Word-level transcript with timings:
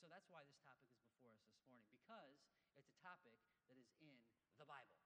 so 0.00 0.08
that's 0.08 0.32
why 0.32 0.40
this 0.48 0.56
topic 0.64 0.88
is 0.88 1.04
before 1.04 1.36
us 1.36 1.44
this 1.44 1.60
morning, 1.68 1.84
because 1.92 2.40
it's 2.72 2.88
a 2.88 2.98
topic 3.04 3.36
that 3.68 3.76
is 3.76 3.84
in 4.00 4.16
the 4.56 4.64
Bible. 4.64 4.96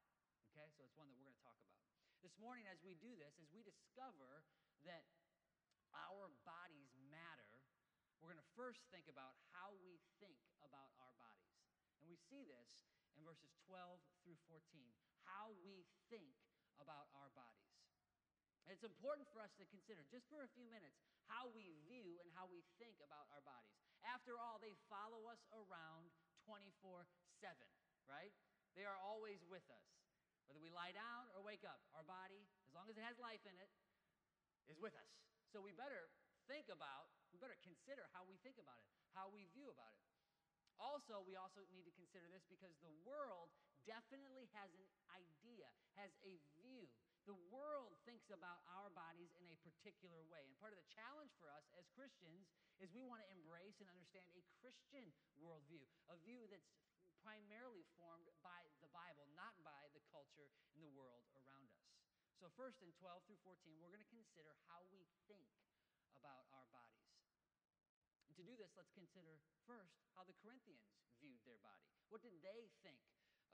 Okay, 0.54 0.70
so 0.70 0.86
it's 0.86 0.94
one 0.94 1.10
that 1.10 1.18
we're 1.18 1.26
going 1.26 1.34
to 1.34 1.42
talk 1.42 1.58
about. 1.58 1.82
This 2.22 2.38
morning, 2.38 2.70
as 2.70 2.78
we 2.86 2.94
do 3.02 3.10
this, 3.18 3.34
as 3.42 3.50
we 3.50 3.66
discover 3.66 4.46
that 4.86 5.02
our 5.90 6.30
bodies 6.46 6.94
matter, 7.10 7.58
we're 8.22 8.30
going 8.30 8.38
to 8.38 8.54
first 8.54 8.86
think 8.94 9.10
about 9.10 9.34
how 9.50 9.74
we 9.82 9.98
think 10.22 10.38
about 10.62 10.94
our 11.02 11.10
bodies. 11.18 11.58
And 11.98 12.06
we 12.06 12.14
see 12.30 12.46
this 12.46 12.70
in 13.18 13.26
verses 13.26 13.50
12 13.66 13.98
through 14.22 14.38
14, 14.46 14.62
how 15.26 15.58
we 15.66 15.82
think 16.06 16.38
about 16.78 17.10
our 17.18 17.34
bodies. 17.34 17.63
It's 18.68 18.84
important 18.84 19.28
for 19.28 19.44
us 19.44 19.52
to 19.60 19.64
consider, 19.68 20.04
just 20.08 20.24
for 20.32 20.40
a 20.40 20.50
few 20.56 20.64
minutes, 20.72 20.96
how 21.28 21.52
we 21.52 21.76
view 21.84 22.16
and 22.24 22.28
how 22.32 22.48
we 22.48 22.64
think 22.80 22.96
about 23.04 23.28
our 23.32 23.44
bodies. 23.44 23.76
After 24.04 24.40
all, 24.40 24.60
they 24.60 24.72
follow 24.88 25.28
us 25.28 25.40
around 25.52 26.08
24 26.48 27.04
7, 27.40 27.56
right? 28.08 28.32
They 28.76 28.84
are 28.88 28.96
always 29.00 29.44
with 29.48 29.64
us. 29.68 29.86
Whether 30.48 30.60
we 30.60 30.68
lie 30.68 30.92
down 30.92 31.28
or 31.32 31.40
wake 31.40 31.64
up, 31.64 31.80
our 31.96 32.04
body, 32.04 32.44
as 32.68 32.72
long 32.76 32.88
as 32.88 32.96
it 33.00 33.04
has 33.04 33.16
life 33.16 33.40
in 33.48 33.56
it, 33.56 33.70
is 34.68 34.76
with 34.80 34.92
us. 34.96 35.10
So 35.52 35.60
we 35.64 35.72
better 35.72 36.12
think 36.48 36.68
about, 36.68 37.08
we 37.32 37.40
better 37.40 37.56
consider 37.64 38.04
how 38.12 38.24
we 38.28 38.36
think 38.44 38.60
about 38.60 38.76
it, 38.80 38.88
how 39.16 39.32
we 39.32 39.48
view 39.56 39.72
about 39.72 39.92
it. 39.96 40.04
Also, 40.76 41.22
we 41.22 41.38
also 41.38 41.62
need 41.70 41.86
to 41.86 41.94
consider 41.94 42.26
this 42.28 42.44
because 42.50 42.74
the 42.82 42.92
world 43.06 43.54
definitely 43.86 44.50
has 44.52 44.68
an 44.74 44.84
idea, 45.14 45.70
has 45.94 46.10
a 46.26 46.36
view. 46.58 46.90
The 47.24 47.40
world 47.48 47.96
thinks 48.04 48.28
about 48.28 48.60
our 48.68 48.92
bodies 48.92 49.32
in 49.40 49.48
a 49.48 49.56
particular 49.64 50.20
way. 50.28 50.44
And 50.44 50.52
part 50.60 50.76
of 50.76 50.80
the 50.80 50.92
challenge 50.92 51.32
for 51.40 51.48
us 51.48 51.64
as 51.72 51.88
Christians 51.96 52.44
is 52.76 52.92
we 52.92 53.00
want 53.00 53.24
to 53.24 53.28
embrace 53.32 53.80
and 53.80 53.88
understand 53.88 54.28
a 54.36 54.44
Christian 54.60 55.08
worldview, 55.40 55.88
a 56.12 56.20
view 56.20 56.44
that's 56.52 56.68
primarily 57.24 57.88
formed 57.96 58.28
by 58.44 58.68
the 58.84 58.92
Bible, 58.92 59.24
not 59.32 59.56
by 59.64 59.88
the 59.96 60.04
culture 60.12 60.52
and 60.76 60.84
the 60.84 60.92
world 60.92 61.24
around 61.32 61.72
us. 61.72 61.88
So, 62.36 62.52
first 62.52 62.84
in 62.84 62.92
12 63.00 63.24
through 63.24 63.40
14, 63.40 63.80
we're 63.80 63.88
going 63.88 64.04
to 64.04 64.12
consider 64.12 64.52
how 64.68 64.84
we 64.92 65.08
think 65.24 65.48
about 66.12 66.44
our 66.52 66.68
bodies. 66.68 67.08
And 68.28 68.36
to 68.36 68.44
do 68.44 68.52
this, 68.52 68.76
let's 68.76 68.92
consider 68.92 69.40
first 69.64 69.96
how 70.12 70.28
the 70.28 70.36
Corinthians 70.44 70.84
viewed 71.16 71.40
their 71.48 71.56
body. 71.64 71.88
What 72.12 72.20
did 72.20 72.36
they 72.44 72.68
think 72.84 73.00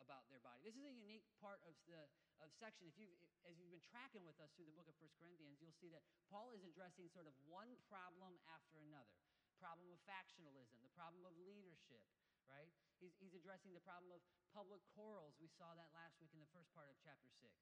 about 0.04 0.26
their 0.28 0.42
body? 0.42 0.64
This 0.64 0.76
is 0.76 0.84
a 0.84 0.94
unique 0.94 1.24
part 1.40 1.60
of 1.64 1.76
the 1.86 2.08
of 2.40 2.48
section. 2.56 2.88
If 2.88 2.96
you 2.96 3.08
as 3.44 3.56
you've 3.60 3.72
been 3.72 3.84
tracking 3.84 4.24
with 4.24 4.36
us 4.40 4.48
through 4.56 4.68
the 4.68 4.76
book 4.76 4.88
of 4.88 4.96
1 5.00 5.08
Corinthians, 5.20 5.60
you'll 5.60 5.76
see 5.76 5.92
that 5.92 6.04
Paul 6.28 6.52
is 6.56 6.64
addressing 6.64 7.08
sort 7.12 7.28
of 7.28 7.36
one 7.48 7.76
problem 7.88 8.36
after 8.48 8.80
another. 8.80 9.16
Problem 9.60 9.92
of 9.92 10.00
factionalism, 10.08 10.80
the 10.80 10.92
problem 10.96 11.20
of 11.28 11.36
leadership, 11.44 12.08
right? 12.48 12.72
He's, 12.96 13.12
he's 13.20 13.36
addressing 13.36 13.76
the 13.76 13.84
problem 13.84 14.08
of 14.08 14.24
public 14.56 14.80
quarrels. 14.96 15.36
We 15.36 15.52
saw 15.52 15.76
that 15.76 15.92
last 15.92 16.16
week 16.20 16.32
in 16.32 16.40
the 16.40 16.48
first 16.48 16.72
part 16.72 16.88
of 16.88 16.96
chapter 17.04 17.28
6. 17.28 17.52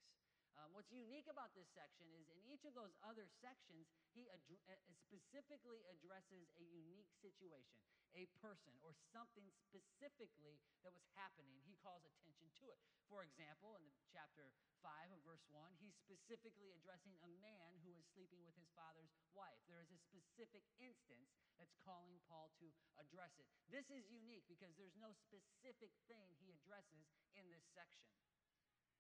Um, 0.58 0.74
what's 0.74 0.90
unique 0.90 1.30
about 1.30 1.54
this 1.54 1.70
section 1.70 2.10
is 2.18 2.26
in 2.26 2.42
each 2.50 2.66
of 2.66 2.74
those 2.74 2.90
other 3.06 3.30
sections, 3.38 3.86
he 4.10 4.26
ad- 4.26 4.42
uh, 4.66 4.74
specifically 5.06 5.86
addresses 5.86 6.50
a 6.58 6.66
unique 6.66 7.14
situation, 7.22 7.78
a 8.18 8.26
person, 8.42 8.74
or 8.82 8.90
something 9.14 9.46
specifically 9.70 10.58
that 10.82 10.90
was 10.90 11.06
happening. 11.14 11.62
He 11.62 11.78
calls 11.78 12.02
attention 12.02 12.50
to 12.58 12.74
it. 12.74 12.82
For 13.06 13.22
example, 13.22 13.78
in 13.78 13.86
the 13.86 13.94
chapter 14.10 14.50
5 14.82 15.14
of 15.14 15.22
verse 15.22 15.46
1, 15.46 15.78
he's 15.78 15.94
specifically 15.94 16.74
addressing 16.74 17.14
a 17.22 17.30
man 17.38 17.78
who 17.86 17.94
is 17.94 18.10
sleeping 18.10 18.42
with 18.42 18.58
his 18.58 18.68
father's 18.74 19.14
wife. 19.38 19.62
There 19.70 19.78
is 19.78 19.94
a 19.94 20.02
specific 20.10 20.66
instance 20.82 21.30
that's 21.54 21.78
calling 21.86 22.18
Paul 22.26 22.50
to 22.58 22.66
address 22.98 23.38
it. 23.38 23.46
This 23.70 23.86
is 23.94 24.10
unique 24.10 24.50
because 24.50 24.74
there's 24.74 24.98
no 24.98 25.14
specific 25.14 25.94
thing 26.10 26.34
he 26.42 26.50
addresses 26.50 27.06
in 27.38 27.46
this 27.54 27.62
section. 27.78 28.10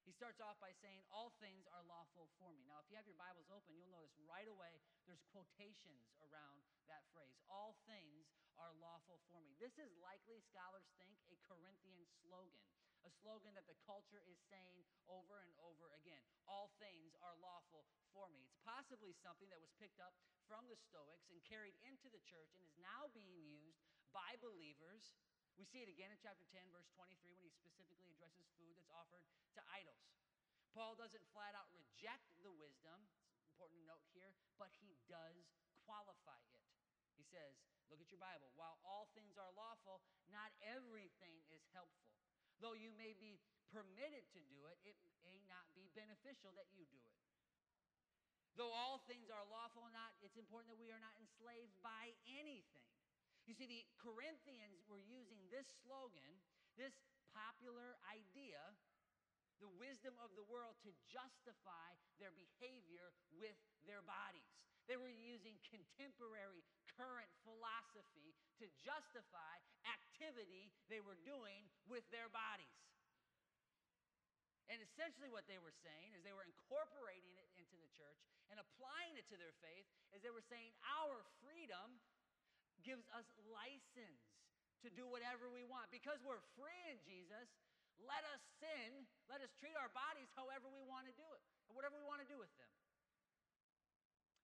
He 0.08 0.16
starts 0.16 0.40
off 0.40 0.56
by 0.56 0.72
saying, 0.80 1.04
All 1.12 1.36
things 1.36 1.68
are 1.68 1.84
lawful 1.84 2.32
for 2.40 2.48
me. 2.56 2.64
Now, 2.64 2.80
if 2.80 2.88
you 2.88 2.96
have 2.96 3.04
your 3.04 3.20
Bibles 3.20 3.52
open, 3.52 3.76
you'll 3.76 3.92
notice 3.92 4.16
right 4.24 4.48
away 4.48 4.80
there's 5.04 5.20
quotations 5.28 6.08
around 6.24 6.64
that 6.88 7.04
phrase. 7.12 7.36
All 7.52 7.76
things 7.84 8.32
are 8.56 8.72
lawful 8.80 9.20
for 9.28 9.44
me. 9.44 9.52
This 9.60 9.76
is 9.76 9.92
likely, 10.00 10.40
scholars 10.40 10.88
think, 10.96 11.12
a 11.28 11.36
Corinthian 11.44 12.08
slogan, 12.24 12.64
a 13.04 13.12
slogan 13.20 13.52
that 13.52 13.68
the 13.68 13.76
culture 13.84 14.24
is 14.24 14.40
saying 14.48 14.80
over 15.12 15.44
and 15.44 15.52
over 15.60 15.92
again. 15.92 16.24
All 16.48 16.72
things 16.80 17.12
are 17.20 17.36
lawful 17.44 17.84
for 18.16 18.32
me. 18.32 18.40
It's 18.40 18.56
possibly 18.64 19.12
something 19.12 19.52
that 19.52 19.60
was 19.60 19.76
picked 19.76 20.00
up 20.00 20.16
from 20.48 20.72
the 20.72 20.80
Stoics 20.88 21.28
and 21.28 21.36
carried 21.44 21.76
into 21.84 22.08
the 22.08 22.24
church 22.24 22.56
and 22.56 22.64
is 22.64 22.80
now 22.80 23.12
being 23.12 23.44
used 23.44 23.84
by 24.16 24.40
believers 24.40 25.12
we 25.58 25.66
see 25.66 25.82
it 25.82 25.90
again 25.90 26.14
in 26.14 26.18
chapter 26.22 26.46
10, 26.54 26.70
verse 26.70 26.86
23, 26.94 27.34
when 27.34 27.42
he 27.42 27.50
specifically 27.50 28.14
addresses 28.14 28.46
food 28.54 28.78
that's 28.78 28.94
offered 28.94 29.26
to 29.58 29.60
idols. 29.74 30.06
Paul 30.70 30.94
doesn't 30.94 31.26
flat 31.34 31.58
out 31.58 31.66
reject 31.74 32.30
the 32.46 32.54
wisdom, 32.54 33.10
it's 33.34 33.50
important 33.50 33.82
to 33.82 33.86
note 33.90 34.06
here, 34.14 34.30
but 34.54 34.70
he 34.78 34.94
does 35.10 35.50
qualify 35.82 36.38
it. 36.38 36.62
He 37.18 37.26
says, 37.26 37.58
Look 37.90 38.04
at 38.04 38.12
your 38.12 38.20
Bible. 38.20 38.52
While 38.54 38.76
all 38.84 39.08
things 39.16 39.40
are 39.40 39.48
lawful, 39.56 40.04
not 40.28 40.52
everything 40.60 41.40
is 41.48 41.64
helpful. 41.72 42.12
Though 42.60 42.76
you 42.76 42.92
may 42.94 43.16
be 43.16 43.40
permitted 43.72 44.28
to 44.36 44.40
do 44.44 44.68
it, 44.68 44.76
it 44.84 44.94
may 45.24 45.40
not 45.48 45.64
be 45.72 45.88
beneficial 45.96 46.52
that 46.60 46.68
you 46.76 46.84
do 46.92 47.00
it. 47.00 47.18
Though 48.60 48.74
all 48.74 49.00
things 49.08 49.32
are 49.32 49.46
lawful, 49.48 49.88
not 49.88 50.12
it's 50.20 50.36
important 50.36 50.74
that 50.74 50.80
we 50.82 50.92
are 50.92 51.00
not 51.00 51.16
enslaved 51.16 51.72
by 51.80 52.12
anything. 52.28 52.87
You 53.48 53.56
see, 53.56 53.64
the 53.64 53.80
Corinthians 53.96 54.84
were 54.92 55.00
using 55.00 55.40
this 55.48 55.64
slogan, 55.80 56.36
this 56.76 56.92
popular 57.32 57.96
idea, 58.04 58.60
the 59.56 59.72
wisdom 59.80 60.12
of 60.20 60.36
the 60.36 60.44
world, 60.52 60.76
to 60.84 60.92
justify 61.08 61.96
their 62.20 62.36
behavior 62.36 63.08
with 63.32 63.56
their 63.88 64.04
bodies. 64.04 64.52
They 64.84 65.00
were 65.00 65.08
using 65.08 65.56
contemporary, 65.64 66.60
current 66.92 67.32
philosophy 67.40 68.36
to 68.60 68.68
justify 68.84 69.56
activity 69.88 70.68
they 70.92 71.00
were 71.00 71.16
doing 71.24 71.72
with 71.88 72.04
their 72.12 72.28
bodies. 72.28 72.76
And 74.68 74.84
essentially, 74.84 75.32
what 75.32 75.48
they 75.48 75.56
were 75.56 75.72
saying 75.72 76.12
is 76.12 76.20
they 76.20 76.36
were 76.36 76.44
incorporating 76.44 77.32
it 77.40 77.48
into 77.56 77.80
the 77.80 77.88
church 77.96 78.20
and 78.52 78.60
applying 78.60 79.16
it 79.16 79.24
to 79.32 79.40
their 79.40 79.56
faith, 79.64 79.88
is 80.12 80.20
they 80.20 80.32
were 80.32 80.44
saying 80.44 80.76
our 81.00 81.24
freedom 81.40 81.96
gives 82.86 83.06
us 83.14 83.26
license 83.50 84.22
to 84.82 84.88
do 84.94 85.06
whatever 85.10 85.50
we 85.50 85.66
want. 85.66 85.90
Because 85.90 86.22
we're 86.22 86.42
free 86.54 86.82
in 86.90 86.98
Jesus, 87.02 87.50
let 87.98 88.22
us 88.30 88.42
sin, 88.62 89.06
let 89.26 89.42
us 89.42 89.50
treat 89.58 89.74
our 89.74 89.90
bodies 89.90 90.30
however 90.38 90.70
we 90.70 90.82
want 90.86 91.10
to 91.10 91.14
do 91.18 91.26
it, 91.34 91.42
and 91.66 91.74
whatever 91.74 91.98
we 91.98 92.06
want 92.06 92.22
to 92.22 92.30
do 92.30 92.38
with 92.38 92.52
them. 92.58 92.70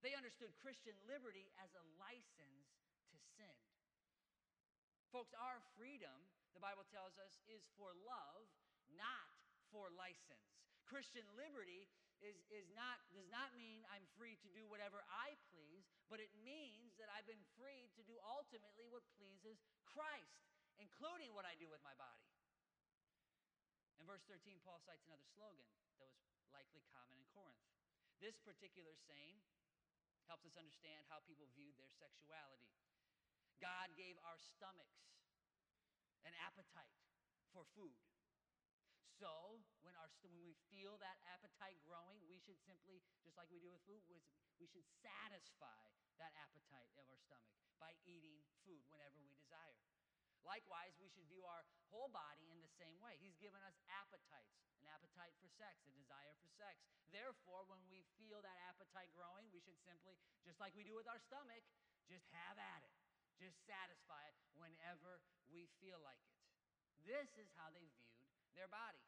They 0.03 0.12
understood 0.12 0.53
Christian 0.61 0.93
liberty 1.09 1.49
as 1.62 1.73
a 1.73 1.84
license 1.97 2.69
to 3.09 3.17
sin. 3.39 3.56
Folks, 5.09 5.33
our 5.39 5.62
freedom, 5.78 6.12
the 6.53 6.61
Bible 6.61 6.84
tells 6.91 7.17
us, 7.23 7.39
is 7.47 7.62
for 7.78 7.94
love, 8.05 8.44
not 8.99 9.31
for 9.73 9.89
license. 9.94 10.44
Christian 10.84 11.25
liberty 11.39 11.89
is, 12.25 12.41
is 12.49 12.67
not, 12.73 13.05
does 13.12 13.29
not 13.29 13.53
mean 13.55 13.85
I'm 13.93 14.09
free 14.17 14.41
to 14.41 14.49
do 14.57 14.65
whatever 14.67 15.05
I 15.07 15.37
please, 15.53 15.85
but 16.09 16.19
it 16.19 16.33
means 16.41 16.97
that 16.97 17.12
I've 17.12 17.29
been 17.29 17.45
free 17.61 17.93
to 18.01 18.03
do 18.03 18.17
ultimately 18.25 18.89
what 18.89 19.05
pleases 19.21 19.61
Christ, 19.85 20.49
including 20.81 21.37
what 21.37 21.45
I 21.45 21.55
do 21.61 21.69
with 21.69 21.85
my 21.85 21.93
body. 22.01 22.25
In 24.01 24.09
verse 24.09 24.25
13, 24.29 24.61
Paul 24.65 24.81
cites 24.85 25.05
another 25.05 25.29
slogan 25.37 25.69
that 26.01 26.09
was 26.09 26.17
likely 26.53 26.85
common 26.93 27.17
in 27.17 27.25
Corinth. 27.33 27.61
This 28.21 28.41
particular 28.41 28.97
saying 29.05 29.37
helps 30.25 30.49
us 30.49 30.56
understand 30.56 31.05
how 31.12 31.21
people 31.29 31.49
viewed 31.53 31.77
their 31.77 31.93
sexuality. 32.01 32.73
God 33.61 33.93
gave 33.97 34.17
our 34.25 34.41
stomachs 34.41 35.09
an 36.25 36.32
appetite 36.41 36.97
for 37.53 37.69
food. 37.76 37.97
So, 39.20 39.62
when, 39.87 39.94
our, 39.94 40.11
when 40.26 40.34
we 40.43 40.58
feel 40.75 40.99
that 40.99 41.22
appetite 41.31 41.78
growing, 41.87 42.19
we 42.26 42.43
should 42.43 42.58
simply, 42.66 42.99
just 43.22 43.38
like 43.38 43.46
we 43.55 43.62
do 43.62 43.70
with 43.70 43.82
food, 43.87 44.02
we 44.58 44.66
should 44.66 44.87
satisfy 45.02 45.82
that 46.19 46.34
appetite 46.34 46.90
of 46.99 47.06
our 47.06 47.19
stomach 47.22 47.55
by 47.78 47.94
eating 48.06 48.43
food 48.66 48.82
whenever 48.90 49.14
we 49.22 49.31
desire. 49.38 49.78
Likewise, 50.43 50.93
we 51.00 51.08
should 51.08 51.25
view 51.31 51.46
our 51.46 51.64
whole 51.88 52.11
body 52.12 52.50
in 52.52 52.61
the 52.61 52.70
same 52.76 52.99
way. 53.00 53.16
He's 53.22 53.38
given 53.40 53.62
us 53.64 53.75
appetites 53.88 54.52
an 54.84 54.93
appetite 54.93 55.32
for 55.40 55.49
sex, 55.56 55.81
a 55.88 55.93
desire 55.96 56.37
for 56.37 56.50
sex. 56.61 56.76
Therefore, 57.08 57.64
when 57.72 57.81
we 57.88 58.05
feel 58.20 58.44
that 58.44 58.58
appetite 58.69 59.08
growing, 59.16 59.49
we 59.49 59.64
should 59.64 59.81
simply, 59.81 60.20
just 60.44 60.61
like 60.61 60.76
we 60.76 60.84
do 60.84 60.93
with 60.93 61.08
our 61.08 61.16
stomach, 61.25 61.64
just 62.05 62.28
have 62.37 62.61
at 62.61 62.84
it. 62.84 62.93
Just 63.40 63.56
satisfy 63.64 64.20
it 64.28 64.37
whenever 64.55 65.25
we 65.49 65.66
feel 65.81 65.99
like 66.05 66.20
it. 66.28 66.37
This 67.08 67.32
is 67.40 67.49
how 67.56 67.72
they 67.72 67.88
viewed 67.96 68.13
their 68.55 68.71
body. 68.71 69.03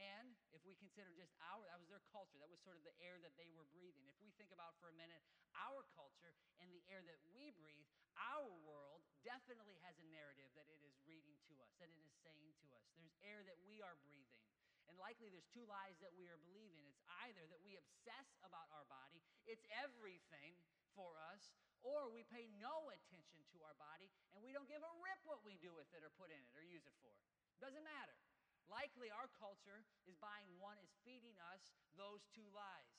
And 0.00 0.32
if 0.56 0.64
we 0.64 0.72
consider 0.80 1.12
just 1.12 1.36
our, 1.44 1.60
that 1.68 1.76
was 1.76 1.92
their 1.92 2.00
culture, 2.08 2.40
that 2.40 2.48
was 2.48 2.56
sort 2.64 2.80
of 2.80 2.84
the 2.88 2.96
air 3.04 3.20
that 3.20 3.36
they 3.36 3.52
were 3.52 3.68
breathing. 3.68 4.08
If 4.08 4.16
we 4.24 4.32
think 4.40 4.48
about 4.48 4.80
for 4.80 4.88
a 4.88 4.96
minute 4.96 5.20
our 5.52 5.84
culture 5.92 6.32
and 6.64 6.72
the 6.72 6.80
air 6.88 7.04
that 7.04 7.20
we 7.36 7.52
breathe, 7.52 7.84
our 8.16 8.48
world 8.64 9.04
definitely 9.20 9.76
has 9.84 9.92
a 10.00 10.06
narrative 10.08 10.48
that 10.56 10.72
it 10.72 10.80
is 10.80 10.96
reading 11.04 11.36
to 11.52 11.60
us, 11.60 11.68
that 11.76 11.92
it 11.92 12.00
is 12.00 12.16
saying 12.24 12.56
to 12.64 12.66
us. 12.80 12.88
There's 12.96 13.12
air 13.20 13.44
that 13.44 13.60
we 13.68 13.84
are 13.84 13.96
breathing. 14.00 14.40
And 14.88 14.96
likely 14.96 15.28
there's 15.28 15.46
two 15.52 15.68
lies 15.68 16.00
that 16.00 16.16
we 16.16 16.26
are 16.32 16.40
believing. 16.48 16.82
It's 16.88 17.04
either 17.28 17.44
that 17.52 17.60
we 17.60 17.76
obsess 17.76 18.28
about 18.40 18.72
our 18.72 18.88
body, 18.88 19.20
it's 19.44 19.62
everything 19.84 20.56
for 20.96 21.20
us, 21.30 21.52
or 21.84 22.08
we 22.12 22.24
pay 22.28 22.48
no 22.60 22.88
attention 22.92 23.40
to 23.52 23.58
our 23.64 23.76
body 23.76 24.08
and 24.36 24.44
we 24.44 24.52
don't 24.52 24.68
give 24.68 24.84
a 24.84 24.92
rip 25.00 25.20
what 25.24 25.40
we 25.44 25.56
do 25.60 25.72
with 25.72 25.88
it 25.96 26.04
or 26.04 26.12
put 26.16 26.28
in 26.28 26.40
it 26.40 26.52
or 26.56 26.64
use 26.64 26.84
it 26.84 26.96
for. 27.00 27.12
Doesn't 27.60 27.84
matter. 27.84 28.16
Likely 28.72 29.12
our 29.12 29.28
culture 29.36 29.84
is 30.08 30.16
buying 30.16 30.48
one, 30.56 30.80
is 30.80 30.96
feeding 31.04 31.36
us 31.52 31.76
those 32.00 32.24
two 32.32 32.46
lies. 32.56 32.96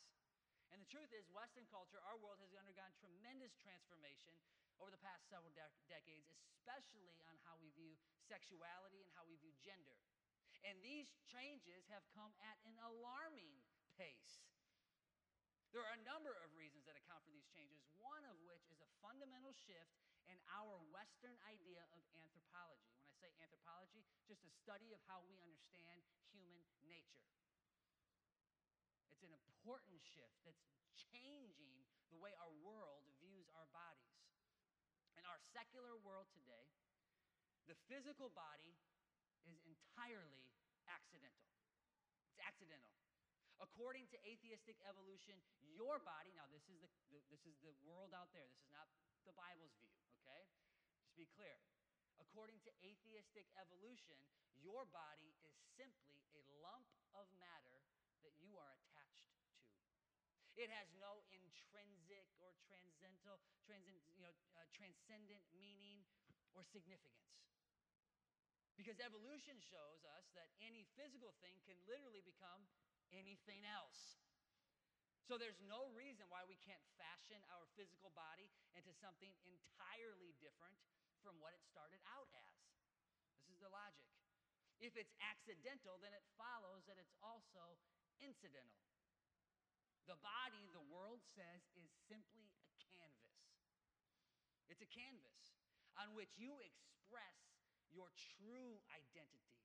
And 0.69 0.79
the 0.79 0.87
truth 0.87 1.09
is, 1.11 1.27
Western 1.33 1.65
culture, 1.67 1.99
our 2.05 2.15
world 2.21 2.39
has 2.39 2.53
undergone 2.55 2.93
tremendous 2.95 3.57
transformation 3.59 4.37
over 4.79 4.93
the 4.93 5.01
past 5.01 5.27
several 5.27 5.51
de- 5.51 5.77
decades, 5.89 6.29
especially 6.31 7.17
on 7.27 7.35
how 7.43 7.57
we 7.59 7.73
view 7.73 7.97
sexuality 8.29 9.01
and 9.03 9.11
how 9.17 9.25
we 9.25 9.35
view 9.41 9.51
gender. 9.59 9.97
And 10.61 10.77
these 10.85 11.09
changes 11.25 11.89
have 11.89 12.05
come 12.13 12.31
at 12.45 12.61
an 12.69 12.77
alarming 12.85 13.65
pace. 13.97 14.45
There 15.73 15.81
are 15.81 15.95
a 15.97 16.03
number 16.05 16.35
of 16.43 16.53
reasons 16.53 16.85
that 16.85 16.99
account 16.99 17.23
for 17.23 17.33
these 17.33 17.47
changes, 17.49 17.81
one 17.97 18.27
of 18.27 18.37
which 18.43 18.67
is 18.69 18.77
a 18.83 18.89
fundamental 18.99 19.55
shift 19.55 19.95
in 20.29 20.37
our 20.51 20.81
Western 20.93 21.37
idea 21.47 21.85
of 21.95 22.01
anthropology. 22.17 22.91
When 22.97 23.07
I 23.07 23.13
say 23.17 23.31
anthropology, 23.41 24.03
just 24.27 24.43
a 24.45 24.51
study 24.61 24.93
of 24.93 25.01
how 25.09 25.21
we 25.25 25.37
understand 25.41 26.01
human 26.29 26.61
nature. 26.85 27.25
It's 29.09 29.23
an 29.25 29.33
important 29.33 30.01
shift 30.01 30.37
that's 30.45 30.65
changing 31.13 31.85
the 32.11 32.19
way 32.19 32.35
our 32.37 32.51
world 32.61 33.07
views 33.23 33.47
our 33.55 33.67
bodies. 33.71 34.17
In 35.15 35.23
our 35.27 35.39
secular 35.53 35.95
world 36.01 36.27
today, 36.33 36.71
the 37.69 37.77
physical 37.87 38.31
body 38.33 38.75
is 39.47 39.57
entirely 39.63 40.49
accidental. 40.89 41.51
It's 42.31 42.41
accidental. 42.41 42.97
According 43.61 44.09
to 44.09 44.17
atheistic 44.25 44.81
evolution, 44.89 45.37
your 45.61 46.01
body, 46.01 46.33
now 46.33 46.49
this 46.49 46.65
is 46.65 46.81
the, 46.81 46.89
the, 47.13 47.21
this 47.29 47.45
is 47.45 47.53
the 47.61 47.71
world 47.85 48.09
out 48.17 48.33
there. 48.33 48.49
This 48.49 48.65
is 48.65 48.73
not 48.73 48.89
the 49.21 49.35
Bible's 49.37 49.77
view, 49.77 49.93
okay? 50.31 50.47
Just 51.03 51.11
be 51.19 51.27
clear. 51.35 51.59
According 52.23 52.63
to 52.63 52.71
atheistic 52.79 53.49
evolution, 53.59 54.15
your 54.55 54.87
body 54.87 55.35
is 55.43 55.51
simply 55.75 56.21
a 56.31 56.41
lump 56.61 56.87
of 57.17 57.27
matter 57.41 57.83
that 58.23 58.37
you 58.39 58.55
are 58.55 58.71
attached 58.77 59.27
to. 59.35 59.43
It 60.55 60.69
has 60.69 60.87
no 60.99 61.25
intrinsic 61.33 62.27
or 62.37 62.53
transcendental, 62.67 63.41
transcend, 63.65 64.03
you 64.15 64.21
know, 64.21 64.35
uh, 64.55 64.67
transcendent 64.75 65.41
meaning 65.57 66.05
or 66.53 66.61
significance. 66.67 67.31
Because 68.75 68.99
evolution 68.99 69.59
shows 69.63 70.03
us 70.05 70.29
that 70.37 70.51
any 70.61 70.85
physical 70.95 71.33
thing 71.39 71.59
can 71.65 71.77
literally 71.87 72.23
become 72.23 72.67
anything 73.11 73.63
else. 73.67 74.21
So 75.31 75.39
there's 75.39 75.63
no 75.63 75.87
reason 75.95 76.27
why 76.27 76.43
we 76.43 76.59
can't 76.59 76.83
fashion 76.99 77.39
our 77.55 77.63
physical 77.79 78.11
body 78.11 78.51
into 78.75 78.91
something 78.99 79.31
entirely 79.47 80.35
different 80.43 80.75
from 81.23 81.39
what 81.39 81.55
it 81.55 81.63
started 81.71 82.03
out 82.03 82.27
as. 82.35 82.59
This 83.39 83.55
is 83.55 83.63
the 83.63 83.71
logic. 83.71 84.11
If 84.83 84.99
it's 84.99 85.15
accidental, 85.23 86.03
then 86.03 86.11
it 86.11 86.27
follows 86.35 86.83
that 86.83 86.99
it's 86.99 87.15
also 87.23 87.79
incidental. 88.19 88.83
The 90.03 90.19
body, 90.19 90.67
the 90.75 90.83
world 90.91 91.23
says, 91.31 91.63
is 91.79 91.87
simply 92.11 92.51
a 92.67 92.75
canvas. 92.91 93.39
It's 94.67 94.83
a 94.83 94.91
canvas 94.91 95.55
on 95.95 96.11
which 96.11 96.35
you 96.35 96.59
express 96.59 97.39
your 97.87 98.11
true 98.35 98.83
identity. 98.91 99.55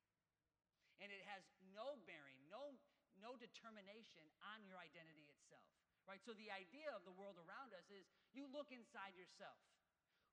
And 1.02 1.10
it 1.10 1.26
has 1.26 1.42
no 1.74 1.98
bearing, 2.06 2.38
no, 2.54 2.78
no 3.20 3.34
determination 3.36 4.24
on 4.54 4.64
your 4.64 4.80
identity 4.80 5.28
itself. 5.28 5.66
Right? 6.06 6.22
So 6.22 6.36
the 6.38 6.54
idea 6.54 6.92
of 6.94 7.02
the 7.02 7.14
world 7.14 7.34
around 7.40 7.74
us 7.74 7.86
is 7.90 8.06
you 8.30 8.46
look 8.46 8.70
inside 8.70 9.18
yourself. 9.18 9.58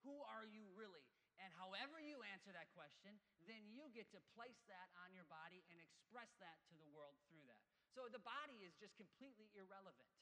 Who 0.06 0.22
are 0.30 0.46
you 0.46 0.70
really? 0.78 1.08
And 1.42 1.50
however 1.58 1.98
you 1.98 2.22
answer 2.30 2.54
that 2.54 2.70
question, 2.78 3.18
then 3.50 3.66
you 3.74 3.90
get 3.90 4.14
to 4.14 4.22
place 4.38 4.62
that 4.70 4.94
on 5.02 5.16
your 5.18 5.26
body 5.26 5.66
and 5.74 5.82
express 5.82 6.30
that 6.38 6.62
to 6.70 6.78
the 6.78 6.86
world 6.94 7.18
through 7.26 7.42
that. 7.50 7.58
So 7.90 8.06
the 8.12 8.22
body 8.22 8.62
is 8.62 8.78
just 8.78 8.94
completely 9.00 9.50
irrelevant. 9.58 10.14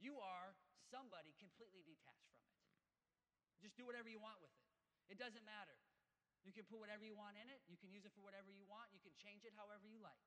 You 0.00 0.16
are 0.16 0.56
somebody 0.88 1.36
completely 1.36 1.84
detached 1.84 2.32
from 2.32 2.40
it. 2.48 2.56
Just 3.60 3.76
do 3.76 3.84
whatever 3.84 4.08
you 4.08 4.20
want 4.20 4.40
with 4.40 4.52
it. 4.52 4.64
It 5.12 5.18
doesn't 5.20 5.44
matter. 5.44 5.76
You 6.44 6.54
can 6.54 6.64
put 6.68 6.78
whatever 6.78 7.02
you 7.02 7.18
want 7.18 7.34
in 7.36 7.50
it. 7.50 7.60
You 7.66 7.76
can 7.76 7.90
use 7.90 8.06
it 8.06 8.14
for 8.14 8.22
whatever 8.22 8.54
you 8.54 8.64
want. 8.70 8.94
You 8.94 9.02
can 9.02 9.12
change 9.18 9.42
it 9.42 9.52
however 9.58 9.84
you 9.90 9.98
like. 9.98 10.22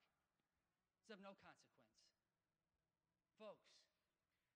It's 1.10 1.18
of 1.18 1.26
no 1.26 1.42
consequence. 1.42 1.90
Folks, 3.42 3.66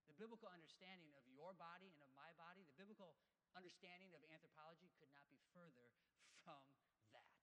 the 0.06 0.14
biblical 0.22 0.46
understanding 0.54 1.10
of 1.18 1.26
your 1.34 1.50
body 1.58 1.90
and 1.98 2.06
of 2.06 2.14
my 2.14 2.30
body, 2.38 2.62
the 2.62 2.78
biblical 2.78 3.18
understanding 3.58 4.14
of 4.14 4.22
anthropology 4.30 4.94
could 5.02 5.10
not 5.18 5.26
be 5.34 5.42
further 5.50 5.90
from 6.46 6.62
that. 7.10 7.34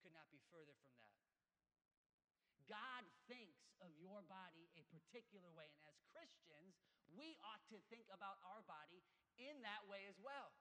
Could 0.00 0.16
not 0.16 0.32
be 0.32 0.40
further 0.48 0.72
from 0.80 0.96
that. 1.04 1.20
God 2.72 3.04
thinks 3.28 3.68
of 3.84 3.92
your 4.00 4.24
body 4.32 4.72
a 4.80 4.82
particular 4.88 5.52
way, 5.52 5.68
and 5.68 5.84
as 5.84 6.00
Christians, 6.08 6.80
we 7.12 7.36
ought 7.44 7.68
to 7.68 7.76
think 7.92 8.08
about 8.08 8.40
our 8.48 8.64
body 8.64 9.04
in 9.36 9.60
that 9.60 9.84
way 9.92 10.08
as 10.08 10.16
well. 10.16 10.56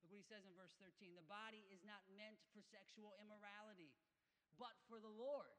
Look 0.00 0.16
what 0.16 0.16
he 0.16 0.24
says 0.24 0.48
in 0.48 0.56
verse 0.56 0.72
13 0.80 1.12
the 1.12 1.28
body 1.28 1.68
is 1.68 1.84
not 1.84 2.00
meant 2.16 2.40
for 2.56 2.64
sexual 2.72 3.12
immorality, 3.20 3.92
but 4.56 4.80
for 4.88 4.96
the 4.96 5.12
Lord, 5.12 5.52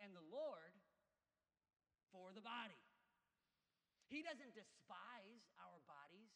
and 0.00 0.16
the 0.16 0.26
Lord 0.32 0.74
for 2.10 2.32
the 2.34 2.42
body. 2.42 2.80
He 4.10 4.26
doesn't 4.26 4.52
despise 4.52 5.44
our 5.62 5.78
bodies. 5.86 6.34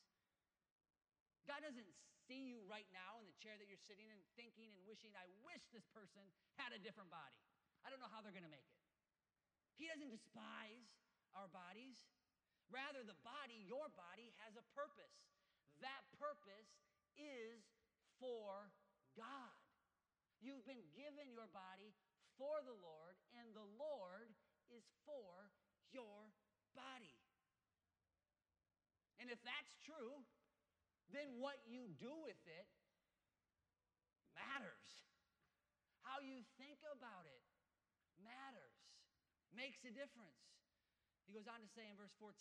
God 1.45 1.61
doesn't 1.61 1.91
see 2.25 2.49
you 2.49 2.65
right 2.71 2.89
now 2.95 3.21
in 3.21 3.29
the 3.29 3.37
chair 3.37 3.59
that 3.59 3.69
you're 3.69 3.83
sitting 3.85 4.09
in 4.09 4.17
thinking 4.39 4.73
and 4.73 4.83
wishing, 4.89 5.13
I 5.13 5.29
wish 5.45 5.61
this 5.75 5.85
person 5.93 6.25
had 6.57 6.73
a 6.73 6.81
different 6.81 7.13
body. 7.13 7.37
I 7.85 7.93
don't 7.93 8.01
know 8.01 8.09
how 8.09 8.25
they're 8.25 8.33
going 8.33 8.49
to 8.49 8.53
make 8.53 8.65
it. 8.65 8.81
He 9.77 9.91
doesn't 9.91 10.09
despise 10.09 10.89
our 11.37 11.51
bodies. 11.51 11.99
Rather, 12.73 13.05
the 13.05 13.19
body, 13.21 13.61
your 13.69 13.93
body, 13.93 14.33
has 14.41 14.57
a 14.57 14.65
purpose. 14.73 15.13
That 15.85 16.07
purpose 16.17 16.71
is 17.19 17.61
for 18.17 18.73
God. 19.19 19.61
You've 20.41 20.65
been 20.65 20.81
given 20.97 21.29
your 21.29 21.51
body 21.53 21.93
for 22.41 22.63
the 22.65 22.75
Lord, 22.81 23.19
the 23.55 23.67
Lord 23.79 24.29
is 24.75 24.84
for 25.06 25.49
your 25.94 26.29
body. 26.75 27.15
And 29.23 29.31
if 29.31 29.39
that's 29.46 29.79
true, 29.87 30.27
then 31.15 31.39
what 31.39 31.63
you 31.65 31.94
do 31.96 32.11
with 32.27 32.43
it 32.51 32.67
matters. 34.34 34.91
How 36.03 36.20
you 36.20 36.43
think 36.58 36.82
about 36.84 37.25
it 37.31 37.43
matters, 38.20 38.77
makes 39.55 39.81
a 39.87 39.94
difference. 39.94 40.43
He 41.25 41.32
goes 41.32 41.49
on 41.49 41.63
to 41.65 41.70
say 41.73 41.89
in 41.89 41.96
verse 41.96 42.13
14, 42.20 42.37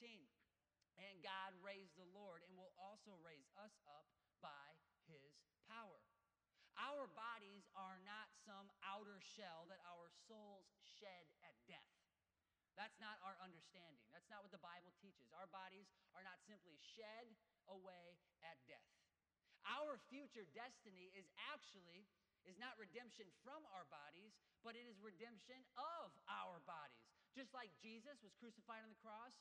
and 0.99 1.23
God 1.23 1.55
raised 1.63 1.95
the 1.95 2.09
Lord 2.11 2.43
and 2.43 2.57
will 2.59 2.75
also 2.75 3.15
raise 3.23 3.47
us 3.55 3.73
up 3.87 4.09
by 4.43 4.75
his 5.07 5.31
power. 5.69 6.03
Our 6.75 7.05
bodies 7.13 7.69
are 7.77 8.01
not 8.01 8.33
some 8.43 8.67
outer 8.81 9.21
shell 9.21 9.69
that 9.69 9.79
our 9.85 10.09
souls 10.25 10.65
shed 11.03 11.27
at 11.43 11.51
death. 11.67 11.91
That's 12.79 12.95
not 13.03 13.19
our 13.27 13.35
understanding. 13.43 14.07
That's 14.15 14.31
not 14.31 14.39
what 14.39 14.55
the 14.55 14.63
Bible 14.63 14.95
teaches. 15.03 15.27
Our 15.35 15.51
bodies 15.51 15.91
are 16.15 16.23
not 16.23 16.39
simply 16.47 16.79
shed 16.79 17.27
away 17.67 18.15
at 18.47 18.55
death. 18.63 18.87
Our 19.67 19.99
future 20.07 20.47
destiny 20.55 21.11
is 21.11 21.27
actually 21.51 22.07
is 22.43 22.59
not 22.59 22.75
redemption 22.75 23.27
from 23.43 23.63
our 23.71 23.87
bodies, 23.87 24.35
but 24.63 24.75
it 24.75 24.83
is 24.83 24.99
redemption 24.99 25.63
of 25.79 26.11
our 26.27 26.59
bodies. 26.67 27.07
Just 27.31 27.55
like 27.55 27.71
Jesus 27.79 28.19
was 28.19 28.35
crucified 28.35 28.83
on 28.83 28.91
the 28.91 28.99
cross, 28.99 29.31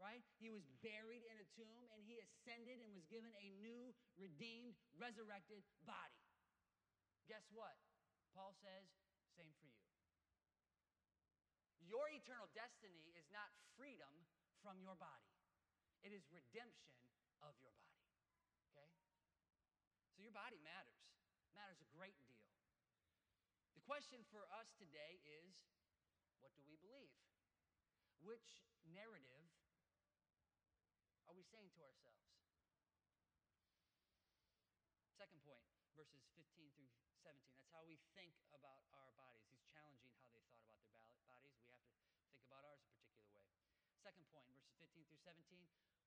right? 0.00 0.24
He 0.40 0.48
was 0.48 0.64
buried 0.80 1.20
in 1.28 1.36
a 1.36 1.46
tomb 1.52 1.84
and 1.92 2.00
he 2.00 2.16
ascended 2.16 2.80
and 2.80 2.96
was 2.96 3.04
given 3.12 3.32
a 3.36 3.48
new, 3.60 3.92
redeemed, 4.16 4.76
resurrected 4.96 5.60
body. 5.84 6.24
Guess 7.28 7.44
what? 7.52 7.76
Paul 8.32 8.56
says, 8.64 8.88
same 9.36 9.52
for 9.60 9.68
you. 9.68 9.79
Your 11.90 12.06
eternal 12.06 12.46
destiny 12.54 13.10
is 13.18 13.26
not 13.34 13.50
freedom 13.74 14.14
from 14.62 14.78
your 14.78 14.94
body, 14.94 15.34
it 16.06 16.14
is 16.14 16.22
redemption 16.30 16.94
of 17.42 17.58
your 17.58 17.74
body. 17.74 18.06
Okay? 18.70 18.86
So 20.14 20.22
your 20.22 20.30
body 20.30 20.62
matters, 20.62 21.02
it 21.42 21.50
matters 21.50 21.82
a 21.82 21.88
great 21.90 22.14
deal. 22.22 22.38
The 23.74 23.82
question 23.82 24.22
for 24.30 24.46
us 24.54 24.70
today 24.78 25.18
is 25.42 25.50
what 26.38 26.54
do 26.54 26.62
we 26.62 26.78
believe? 26.78 27.10
Which 28.22 28.62
narrative 28.94 29.50
are 31.26 31.34
we 31.34 31.42
saying 31.42 31.74
to 31.74 31.82
ourselves? 31.82 32.30
Second 35.18 35.42
point, 35.42 35.66
verses 35.98 36.22
15 36.38 36.70
through 36.78 36.86
17. 37.26 37.26
That's 37.26 37.42
how 37.74 37.82
we 37.82 37.98
think 38.14 38.32
about 38.54 38.86
our 38.94 39.10
bodies 39.18 39.50
challenging 39.70 40.16
how 40.20 40.32
they 40.32 40.42
thought 40.50 40.64
about 40.80 41.04
their 41.06 41.20
bodies. 41.22 41.54
We 41.60 41.70
have 41.70 41.84
to 41.84 41.92
think 42.32 42.42
about 42.48 42.66
ours 42.66 42.82
a 42.82 42.90
particular 42.90 43.30
way. 43.36 43.52
Second 44.00 44.26
point, 44.32 44.48
verses 44.50 44.69
15 44.80 45.04
through 45.12 45.20
17, 45.20 45.44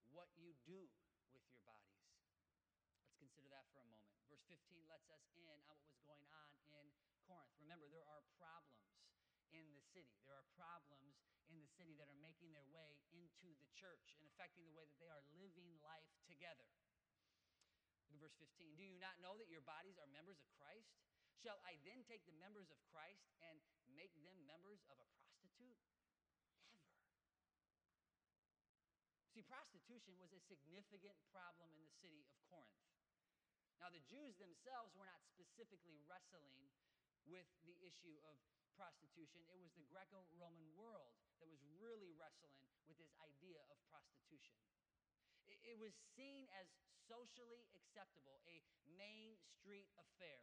what 0.09 0.33
you 0.33 0.57
do 0.65 0.89
with 1.29 1.45
your 1.45 1.61
bodies. 1.61 2.01
Let's 3.05 3.17
consider 3.21 3.47
that 3.53 3.69
for 3.69 3.85
a 3.85 3.89
moment. 3.93 4.17
Verse 4.25 4.41
15 4.49 4.89
lets 4.89 5.05
us 5.13 5.21
in 5.37 5.45
on 5.45 5.61
what 5.69 5.77
was 5.85 6.01
going 6.09 6.25
on 6.33 6.49
in 6.49 6.57
Corinth. 6.73 6.97
Remember, 7.61 7.87
there 7.87 8.05
are 8.05 8.21
problems 8.37 8.97
in 9.49 9.63
the 9.73 9.81
city. 9.95 10.13
There 10.27 10.35
are 10.35 10.45
problems 10.53 11.21
in 11.49 11.57
the 11.61 11.69
city 11.79 11.95
that 11.97 12.09
are 12.11 12.19
making 12.19 12.51
their 12.53 12.67
way 12.69 12.99
into 13.13 13.55
the 13.57 13.69
church 13.73 14.17
and 14.19 14.25
affecting 14.29 14.67
the 14.67 14.75
way 14.75 14.85
that 14.85 14.97
they 14.99 15.09
are 15.09 15.23
living 15.39 15.69
life 15.81 16.09
together. 16.27 16.67
Look 18.09 18.19
at 18.19 18.29
verse 18.29 18.37
15. 18.37 18.77
Do 18.77 18.83
you 18.83 18.99
not 19.01 19.17
know 19.23 19.39
that 19.39 19.49
your 19.49 19.63
bodies 19.65 19.97
are 19.97 20.09
members 20.11 20.37
of 20.43 20.49
Christ? 20.53 20.91
Shall 21.41 21.57
I 21.65 21.81
then 21.87 22.05
take 22.05 22.27
the 22.29 22.35
members 22.37 22.69
of 22.69 22.77
Christ 22.93 23.25
and 23.41 23.57
make 23.95 24.13
them 24.21 24.37
members 24.45 24.83
of 24.91 24.99
a 25.01 25.07
prostitute? 25.17 25.32
See, 29.33 29.41
prostitution 29.49 30.13
was 30.21 30.29
a 30.29 30.41
significant 30.45 31.17
problem 31.33 31.73
in 31.73 31.81
the 31.81 31.97
city 31.97 32.21
of 32.21 32.29
Corinth. 32.53 32.85
Now, 33.81 33.89
the 33.89 34.05
Jews 34.05 34.37
themselves 34.37 34.93
were 34.93 35.09
not 35.09 35.25
specifically 35.25 35.97
wrestling 36.05 36.69
with 37.25 37.49
the 37.65 37.73
issue 37.81 38.13
of 38.29 38.37
prostitution, 38.77 39.41
it 39.49 39.57
was 39.57 39.73
the 39.77 39.85
Greco 39.89 40.25
Roman 40.37 40.69
world 40.73 41.13
that 41.37 41.49
was 41.49 41.61
really 41.77 42.09
wrestling 42.17 42.57
with 42.89 42.97
this 42.97 43.13
idea 43.21 43.61
of 43.69 43.77
prostitution. 43.89 44.57
It 45.45 45.77
was 45.77 45.93
seen 46.17 46.49
as 46.57 46.65
socially 47.05 47.69
acceptable, 47.77 48.41
a 48.49 48.61
main 48.97 49.37
street 49.57 49.89
affair. 49.97 50.41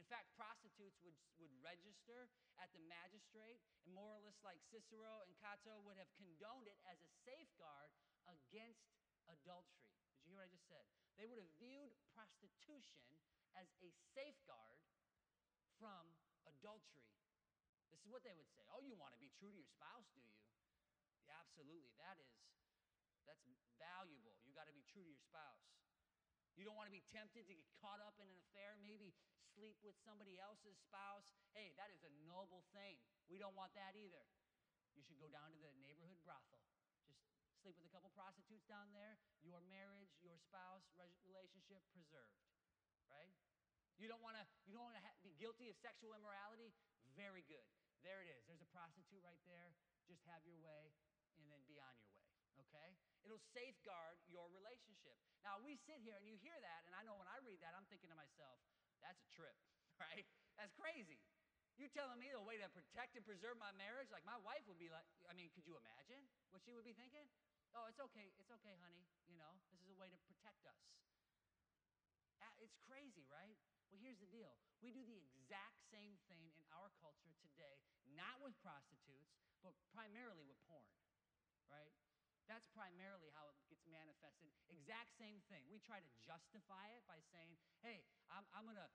In 0.00 0.04
fact, 0.08 0.32
prostitutes 0.34 0.98
would, 1.04 1.16
would 1.38 1.52
register 1.60 2.28
at 2.58 2.72
the 2.72 2.82
magistrate, 2.88 3.60
and 3.84 3.92
moralists 3.92 4.40
like 4.42 4.58
Cicero 4.72 5.22
and 5.24 5.32
Cato 5.38 5.84
would 5.84 6.00
have 6.00 6.10
condoned 6.16 6.66
it 6.66 6.80
as 6.88 6.98
a 7.04 7.10
safeguard 7.22 7.92
against 8.28 8.86
adultery. 9.30 9.88
Did 10.22 10.30
you 10.30 10.36
hear 10.36 10.38
what 10.42 10.48
I 10.48 10.54
just 10.54 10.68
said? 10.70 10.84
They 11.18 11.26
would 11.26 11.38
have 11.38 11.50
viewed 11.58 11.92
prostitution 12.14 13.02
as 13.58 13.68
a 13.84 13.90
safeguard 14.16 14.80
from 15.76 16.06
adultery. 16.48 17.10
This 17.92 18.00
is 18.00 18.08
what 18.08 18.24
they 18.24 18.32
would 18.32 18.48
say. 18.56 18.64
Oh, 18.72 18.80
you 18.80 18.96
want 18.96 19.12
to 19.12 19.20
be 19.20 19.28
true 19.36 19.52
to 19.52 19.58
your 19.58 19.68
spouse, 19.68 20.08
do 20.16 20.22
you? 20.22 20.32
Yeah, 21.28 21.36
absolutely. 21.38 21.92
That 22.00 22.16
is, 22.16 22.32
that's 23.28 23.44
valuable. 23.76 24.38
You 24.46 24.56
got 24.56 24.66
to 24.66 24.74
be 24.74 24.82
true 24.88 25.04
to 25.04 25.10
your 25.12 25.20
spouse. 25.20 25.68
You 26.56 26.64
don't 26.68 26.76
want 26.76 26.88
to 26.88 26.94
be 26.94 27.04
tempted 27.12 27.48
to 27.48 27.54
get 27.56 27.68
caught 27.80 28.00
up 28.00 28.16
in 28.20 28.28
an 28.28 28.38
affair, 28.48 28.76
maybe 28.80 29.16
sleep 29.56 29.76
with 29.84 29.96
somebody 30.04 30.36
else's 30.40 30.76
spouse. 30.84 31.24
Hey, 31.52 31.72
that 31.76 31.92
is 31.92 32.00
a 32.04 32.12
noble 32.24 32.64
thing. 32.72 33.00
We 33.28 33.36
don't 33.40 33.56
want 33.56 33.72
that 33.76 33.96
either. 33.96 34.24
You 34.96 35.00
should 35.04 35.20
go 35.20 35.28
down 35.32 35.52
to 35.52 35.60
the 35.60 35.72
neighborhood 35.80 36.20
brothel. 36.24 36.60
Sleep 37.62 37.78
with 37.78 37.86
a 37.86 37.94
couple 37.94 38.10
prostitutes 38.10 38.66
down 38.66 38.90
there. 38.90 39.14
Your 39.46 39.62
marriage, 39.70 40.10
your 40.18 40.34
spouse 40.34 40.82
relationship 41.22 41.78
preserved, 41.94 42.42
right? 43.06 43.30
You 44.02 44.10
don't 44.10 44.18
want 44.18 44.34
to 44.34 44.42
you 44.66 44.74
don't 44.74 44.82
want 44.82 44.98
to 44.98 45.04
be 45.22 45.30
guilty 45.38 45.70
of 45.70 45.78
sexual 45.78 46.10
immorality. 46.10 46.74
Very 47.14 47.46
good. 47.46 47.62
There 48.02 48.18
it 48.18 48.34
is. 48.34 48.42
There's 48.50 48.66
a 48.66 48.70
prostitute 48.74 49.22
right 49.22 49.38
there. 49.46 49.78
Just 50.10 50.26
have 50.26 50.42
your 50.42 50.58
way 50.58 50.90
and 51.38 51.46
then 51.46 51.62
be 51.70 51.78
on 51.78 51.94
your 52.02 52.10
way. 52.10 52.26
Okay? 52.66 52.98
It'll 53.22 53.42
safeguard 53.54 54.18
your 54.26 54.50
relationship. 54.50 55.14
Now, 55.46 55.62
we 55.62 55.78
sit 55.86 56.02
here 56.02 56.18
and 56.18 56.26
you 56.26 56.34
hear 56.42 56.58
that, 56.58 56.82
and 56.90 56.92
I 56.98 57.06
know 57.06 57.14
when 57.14 57.30
I 57.30 57.38
read 57.46 57.62
that, 57.62 57.78
I'm 57.78 57.86
thinking 57.86 58.10
to 58.10 58.18
myself, 58.18 58.58
that's 58.98 59.22
a 59.22 59.30
trip, 59.30 59.54
right? 60.02 60.26
That's 60.58 60.74
crazy. 60.74 61.22
You 61.80 61.88
telling 61.88 62.20
me 62.20 62.28
the 62.28 62.42
way 62.42 62.60
to 62.60 62.68
protect 62.68 63.16
and 63.16 63.24
preserve 63.24 63.56
my 63.56 63.72
marriage? 63.72 64.12
Like 64.12 64.26
my 64.28 64.36
wife 64.44 64.66
would 64.68 64.76
be 64.76 64.92
like, 64.92 65.06
I 65.24 65.32
mean, 65.32 65.48
could 65.56 65.64
you 65.64 65.78
imagine 65.80 66.20
what 66.52 66.60
she 66.60 66.76
would 66.76 66.84
be 66.84 66.92
thinking? 66.92 67.24
Oh, 67.72 67.88
it's 67.88 68.00
okay, 68.12 68.28
it's 68.36 68.52
okay, 68.60 68.76
honey. 68.84 69.04
You 69.28 69.36
know, 69.40 69.52
this 69.72 69.80
is 69.80 69.88
a 69.88 69.96
way 69.96 70.12
to 70.12 70.20
protect 70.28 70.64
us. 70.68 70.80
It's 72.62 72.78
crazy, 72.86 73.26
right? 73.26 73.58
Well, 73.90 73.98
here's 73.98 74.22
the 74.22 74.30
deal 74.30 74.54
we 74.78 74.94
do 74.94 75.02
the 75.02 75.18
exact 75.18 75.82
same 75.90 76.14
thing 76.30 76.54
in 76.54 76.66
our 76.70 76.94
culture 77.02 77.34
today, 77.42 77.82
not 78.14 78.38
with 78.38 78.54
prostitutes, 78.62 79.34
but 79.66 79.74
primarily 79.90 80.46
with 80.46 80.58
porn, 80.70 80.86
right? 81.66 81.90
That's 82.46 82.66
primarily 82.74 83.30
how 83.34 83.50
it 83.50 83.58
gets 83.70 83.82
manifested. 83.86 84.50
Exact 84.70 85.14
same 85.18 85.42
thing. 85.46 85.66
We 85.70 85.78
try 85.78 86.02
to 86.02 86.10
justify 86.22 86.90
it 86.94 87.06
by 87.06 87.22
saying, 87.30 87.54
hey, 87.82 88.02
I'm, 88.30 88.42
I'm 88.50 88.66
going 88.66 88.78
to, 88.78 88.90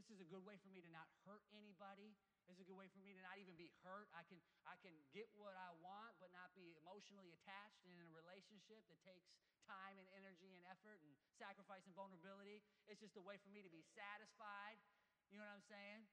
this 0.00 0.16
is 0.16 0.24
a 0.24 0.32
good 0.32 0.40
way 0.48 0.56
for 0.56 0.72
me 0.72 0.80
to 0.80 0.88
not 0.88 1.04
hurt 1.28 1.44
anybody. 1.52 2.16
This 2.48 2.56
is 2.56 2.64
a 2.64 2.68
good 2.72 2.80
way 2.80 2.88
for 2.88 3.04
me 3.04 3.12
to 3.12 3.20
not 3.20 3.36
even 3.36 3.52
be 3.52 3.68
hurt. 3.84 4.08
I 4.16 4.24
can, 4.24 4.40
I 4.64 4.72
can 4.80 4.96
get 5.12 5.28
what 5.36 5.52
I 5.52 5.76
want, 5.76 6.16
but 6.16 6.32
not 6.32 6.56
be 6.56 6.72
emotionally 6.80 7.36
attached 7.36 7.84
in 7.84 7.92
a 8.00 8.08
relationship 8.16 8.80
that 8.88 8.96
takes 9.04 9.28
time 9.68 10.00
and 10.00 10.08
energy 10.16 10.56
and 10.56 10.64
effort 10.72 11.04
and 11.04 11.12
sacrifice 11.36 11.84
and 11.84 11.92
vulnerability. 11.92 12.64
It's 12.88 13.04
just 13.04 13.20
a 13.20 13.20
way 13.20 13.36
for 13.44 13.52
me 13.52 13.60
to 13.60 13.68
be 13.68 13.84
satisfied. 13.92 14.80
You 15.28 15.36
know 15.36 15.44
what 15.44 15.60
I'm 15.60 15.68
saying? 15.68 16.08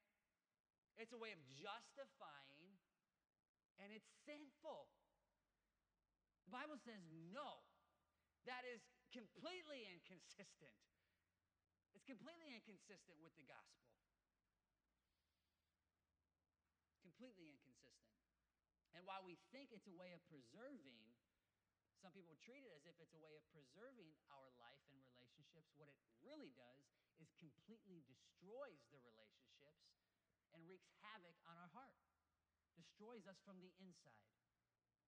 It's 0.99 1.15
a 1.15 1.21
way 1.23 1.31
of 1.31 1.39
justifying, 1.55 2.75
and 3.79 3.95
it's 3.95 4.11
sinful. 4.27 4.91
The 6.43 6.51
Bible 6.51 6.75
says 6.83 6.99
no. 7.31 7.63
That 8.51 8.67
is 8.67 8.83
completely 9.15 9.87
inconsistent. 9.87 10.75
It's 11.97 12.05
completely 12.05 12.53
inconsistent 12.53 13.17
with 13.25 13.33
the 13.41 13.47
gospel. 13.49 13.89
Completely 17.01 17.49
inconsistent. 17.49 18.21
And 18.93 19.01
while 19.09 19.25
we 19.25 19.41
think 19.49 19.73
it's 19.73 19.89
a 19.89 19.97
way 19.97 20.13
of 20.13 20.21
preserving 20.29 21.01
some 21.97 22.13
people 22.13 22.37
treat 22.45 22.61
it 22.61 22.69
as 22.77 22.85
if 22.85 22.93
it's 23.01 23.17
a 23.17 23.21
way 23.21 23.33
of 23.33 23.43
preserving 23.49 24.13
our 24.29 24.53
life 24.61 24.85
and 24.93 25.01
relationships. 25.01 25.73
What 25.81 25.89
it 25.89 25.97
really 26.21 26.53
does 26.53 26.85
is 27.17 27.33
completely 27.41 28.05
destroys 28.05 28.85
the 28.93 29.01
relationships 29.01 29.81
and 30.53 30.61
wreaks 30.69 30.93
havoc 31.01 31.33
on 31.49 31.57
our 31.57 31.73
heart, 31.73 31.97
destroys 32.77 33.25
us 33.25 33.41
from 33.41 33.57
the 33.57 33.73
inside. 33.81 34.29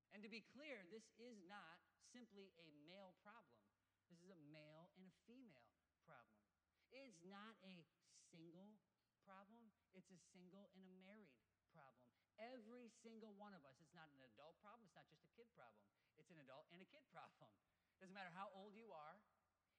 And 0.09 0.25
to 0.25 0.29
be 0.33 0.41
clear, 0.41 0.81
this 0.89 1.05
is 1.21 1.37
not 1.45 1.77
simply 2.09 2.49
a 2.57 2.65
male 2.89 3.13
problem. 3.21 3.61
This 4.09 4.25
is 4.25 4.33
a 4.33 4.41
male 4.49 4.89
and 4.97 5.05
a 5.05 5.13
female 5.29 5.69
problem. 6.09 6.48
It's 6.89 7.21
not 7.25 7.55
a 7.61 7.85
single 8.33 8.77
problem, 9.25 9.69
it's 9.93 10.09
a 10.09 10.19
single 10.33 10.73
and 10.73 10.81
a 10.85 10.91
married 10.91 11.29
problem. 11.69 12.09
Every 12.39 12.89
single 13.03 13.35
one 13.35 13.53
of 13.53 13.61
us, 13.67 13.77
it's 13.77 13.93
not 13.93 14.09
an 14.15 14.23
adult 14.33 14.57
problem, 14.63 14.87
it's 14.87 14.97
not 14.97 15.05
just 15.11 15.21
a 15.21 15.31
kid 15.35 15.49
problem. 15.53 15.85
It's 16.17 16.31
an 16.31 16.39
adult 16.41 16.65
and 16.71 16.81
a 16.81 16.89
kid 16.89 17.05
problem. 17.11 17.51
Doesn't 17.99 18.15
matter 18.15 18.31
how 18.31 18.49
old 18.55 18.73
you 18.73 18.89
are, 18.95 19.19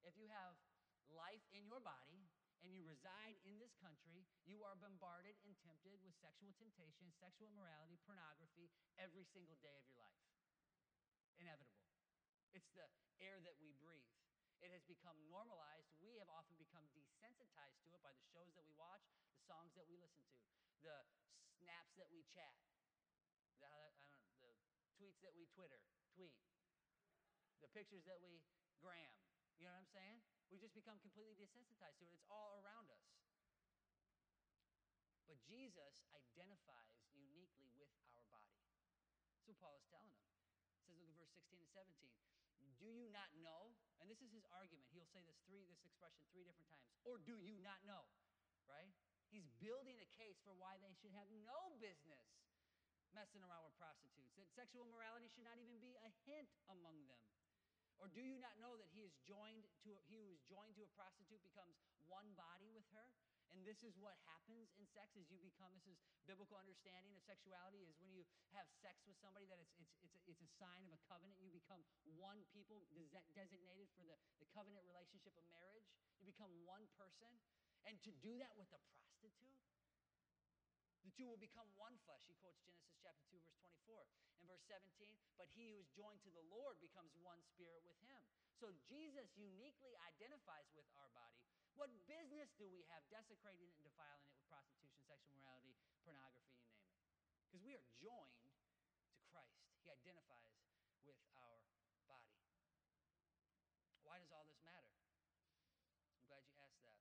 if 0.05 0.15
you 0.21 0.29
have 0.29 0.55
life 1.09 1.43
in 1.51 1.67
your 1.67 1.81
body 1.81 2.29
and 2.61 2.77
you 2.77 2.85
reside 2.85 3.41
in 3.49 3.57
this 3.57 3.73
country, 3.81 4.29
you 4.45 4.61
are 4.63 4.77
bombarded 4.77 5.35
and 5.49 5.57
tempted 5.65 5.97
with 6.05 6.13
sexual 6.21 6.53
temptation, 6.61 7.09
sexual 7.17 7.49
immorality, 7.49 7.97
pornography 8.05 8.69
every 9.01 9.25
single 9.25 9.57
day 9.65 9.73
of 9.81 9.85
your 9.89 9.97
life. 9.97 10.25
Inevitable. 11.41 11.89
It's 12.53 12.69
the 12.77 12.85
air 13.25 13.41
that 13.41 13.57
we 13.57 13.73
breathe. 13.81 14.20
It 14.61 14.69
has 14.77 14.85
become 14.85 15.17
normalized. 15.25 15.89
We 16.05 16.21
have 16.21 16.29
often 16.29 16.53
become 16.61 16.85
desensitized 16.93 17.81
to 17.89 17.97
it 17.97 18.01
by 18.05 18.13
the 18.13 18.25
shows 18.29 18.53
that 18.57 18.65
we 18.69 18.77
watch, 18.77 19.01
the 19.33 19.41
songs 19.49 19.73
that 19.77 19.89
we 19.89 19.97
listen 19.97 20.21
to, 20.29 20.41
the 20.85 20.97
snaps 21.57 21.97
that 21.97 22.13
we 22.13 22.21
chat, 22.29 22.53
the, 23.57 23.73
the 24.45 24.53
tweets 25.01 25.21
that 25.25 25.33
we 25.33 25.49
Twitter, 25.57 25.81
tweet, 26.13 26.37
the 27.65 27.73
pictures 27.73 28.05
that 28.05 28.21
we 28.21 28.45
gram. 28.85 29.17
You 29.57 29.69
know 29.69 29.77
what 29.77 29.85
I'm 29.85 29.93
saying? 29.97 30.21
We 30.53 30.61
just 30.61 30.77
become 30.77 31.01
completely 31.01 31.37
desensitized 31.37 32.01
to 32.01 32.09
it. 32.09 32.13
It's 32.13 32.29
all 32.29 32.61
around 32.61 32.93
us. 32.93 33.05
But 35.25 35.41
Jesus 35.47 36.05
identifies 36.13 37.01
uniquely 37.15 37.71
with 37.79 37.93
our 38.13 38.25
body. 38.29 38.61
That's 39.37 39.47
what 39.47 39.57
Paul 39.63 39.79
is 39.79 39.87
telling 39.89 40.11
them. 40.11 40.27
It 40.77 40.85
says, 40.85 40.99
look 40.99 41.07
at 41.07 41.17
verse 41.17 41.33
16 41.33 41.55
and 41.61 41.71
17. 41.71 42.40
Do 42.81 42.89
you 42.89 43.09
not 43.13 43.31
know? 43.45 43.73
And 44.01 44.09
this 44.09 44.21
is 44.25 44.33
his 44.33 44.45
argument. 44.53 44.89
He'll 44.93 45.09
say 45.13 45.21
this 45.25 45.37
three, 45.45 45.65
this 45.69 45.85
expression 45.85 46.25
three 46.33 46.45
different 46.45 46.69
times. 46.73 46.85
Or 47.05 47.21
do 47.21 47.37
you 47.41 47.61
not 47.61 47.81
know? 47.85 48.09
Right? 48.65 48.93
He's 49.29 49.47
building 49.63 50.01
a 50.01 50.09
case 50.19 50.41
for 50.43 50.57
why 50.57 50.81
they 50.83 50.95
should 50.99 51.13
have 51.15 51.29
no 51.45 51.77
business 51.79 52.27
messing 53.15 53.43
around 53.43 53.67
with 53.67 53.75
prostitutes, 53.79 54.35
that 54.39 54.47
sexual 54.55 54.87
morality 54.87 55.27
should 55.27 55.47
not 55.47 55.59
even 55.59 55.79
be 55.83 55.99
a 55.99 56.11
hint 56.27 56.51
among 56.71 57.07
them. 57.11 57.23
Or 57.99 58.09
do 58.09 58.23
you 58.23 58.41
not 58.41 58.57
know 58.63 58.81
that 58.81 58.89
he 58.97 59.05
is 59.05 59.13
joined 59.29 59.67
to 59.85 59.93
a, 59.93 60.01
he 60.09 60.17
who 60.17 60.33
is 60.33 60.41
joined 60.49 60.73
to 60.81 60.83
a 60.87 60.91
prostitute 60.97 61.43
becomes 61.45 61.77
one 62.09 62.33
body 62.33 62.71
with 62.73 62.87
her? 62.97 63.05
And 63.51 63.67
this 63.67 63.83
is 63.83 63.99
what 63.99 64.15
happens 64.31 64.71
in 64.79 64.87
sex 64.87 65.19
as 65.19 65.27
you 65.27 65.39
become, 65.43 65.75
this 65.75 65.91
is 65.91 65.99
biblical 66.27 66.55
understanding 66.55 67.19
of 67.19 67.23
sexuality, 67.27 67.83
is 67.83 67.99
when 67.99 68.15
you 68.15 68.23
have 68.55 68.71
sex 68.79 69.03
with 69.11 69.19
somebody 69.19 69.51
that 69.51 69.59
it's, 69.59 69.75
it's, 69.75 69.95
it's, 70.07 70.15
a, 70.15 70.21
it's 70.31 70.43
a 70.43 70.51
sign 70.63 70.87
of 70.87 70.95
a 70.95 71.01
covenant. 71.11 71.35
You 71.43 71.51
become 71.51 71.83
one 72.15 72.47
people 72.55 72.87
designated 73.35 73.91
for 73.99 74.07
the, 74.07 74.15
the 74.39 74.49
covenant 74.55 74.87
relationship 74.87 75.35
of 75.35 75.43
marriage. 75.51 75.87
You 76.23 76.31
become 76.31 76.51
one 76.63 76.87
person. 76.95 77.31
And 77.89 77.99
to 78.07 78.13
do 78.23 78.39
that 78.39 78.55
with 78.55 78.71
a 78.71 78.81
prostitute? 78.95 79.59
The 81.03 81.13
two 81.17 81.27
will 81.27 81.41
become 81.41 81.67
one 81.75 81.97
flesh. 82.07 82.23
He 82.29 82.37
quotes 82.39 82.61
Genesis 82.63 83.01
chapter 83.03 83.25
2, 83.33 83.41
verse 83.43 83.59
24. 83.59 84.07
and 84.41 84.49
verse 84.49 84.65
17, 84.69 84.89
but 85.37 85.49
he 85.53 85.69
who 85.69 85.77
is 85.77 85.89
joined 85.93 86.21
to 86.25 86.33
the 86.33 86.45
Lord 86.49 86.81
becomes 86.81 87.13
one 87.21 87.41
spirit 87.45 87.85
with 87.85 88.01
him. 88.09 88.21
So 88.57 88.73
Jesus 88.89 89.29
uniquely 89.37 89.93
identifies 90.09 90.69
with 90.73 90.89
our 90.97 91.09
body. 91.13 91.45
What 91.79 91.91
business 92.07 92.51
do 92.59 92.67
we 92.71 92.83
have 92.91 93.03
desecrating 93.11 93.67
it 93.67 93.75
and 93.79 93.85
defiling 93.87 94.25
it 94.27 94.33
with 94.35 94.45
prostitution, 94.51 95.01
sexual 95.07 95.35
morality, 95.39 95.75
pornography, 96.03 96.57
you 96.57 96.71
name 96.71 96.87
it? 96.87 97.01
Because 97.51 97.63
we 97.67 97.75
are 97.75 97.85
joined 97.99 98.47
to 99.19 99.27
Christ. 99.31 99.59
He 99.83 99.91
identifies 99.91 100.51
with 101.07 101.19
our 101.35 101.63
body. 102.07 102.31
Why 104.07 104.19
does 104.19 104.31
all 104.31 104.47
this 104.47 104.59
matter? 104.63 104.91
I'm 106.19 106.27
glad 106.27 106.43
you 106.47 106.55
asked 106.63 106.83
that. 106.83 106.99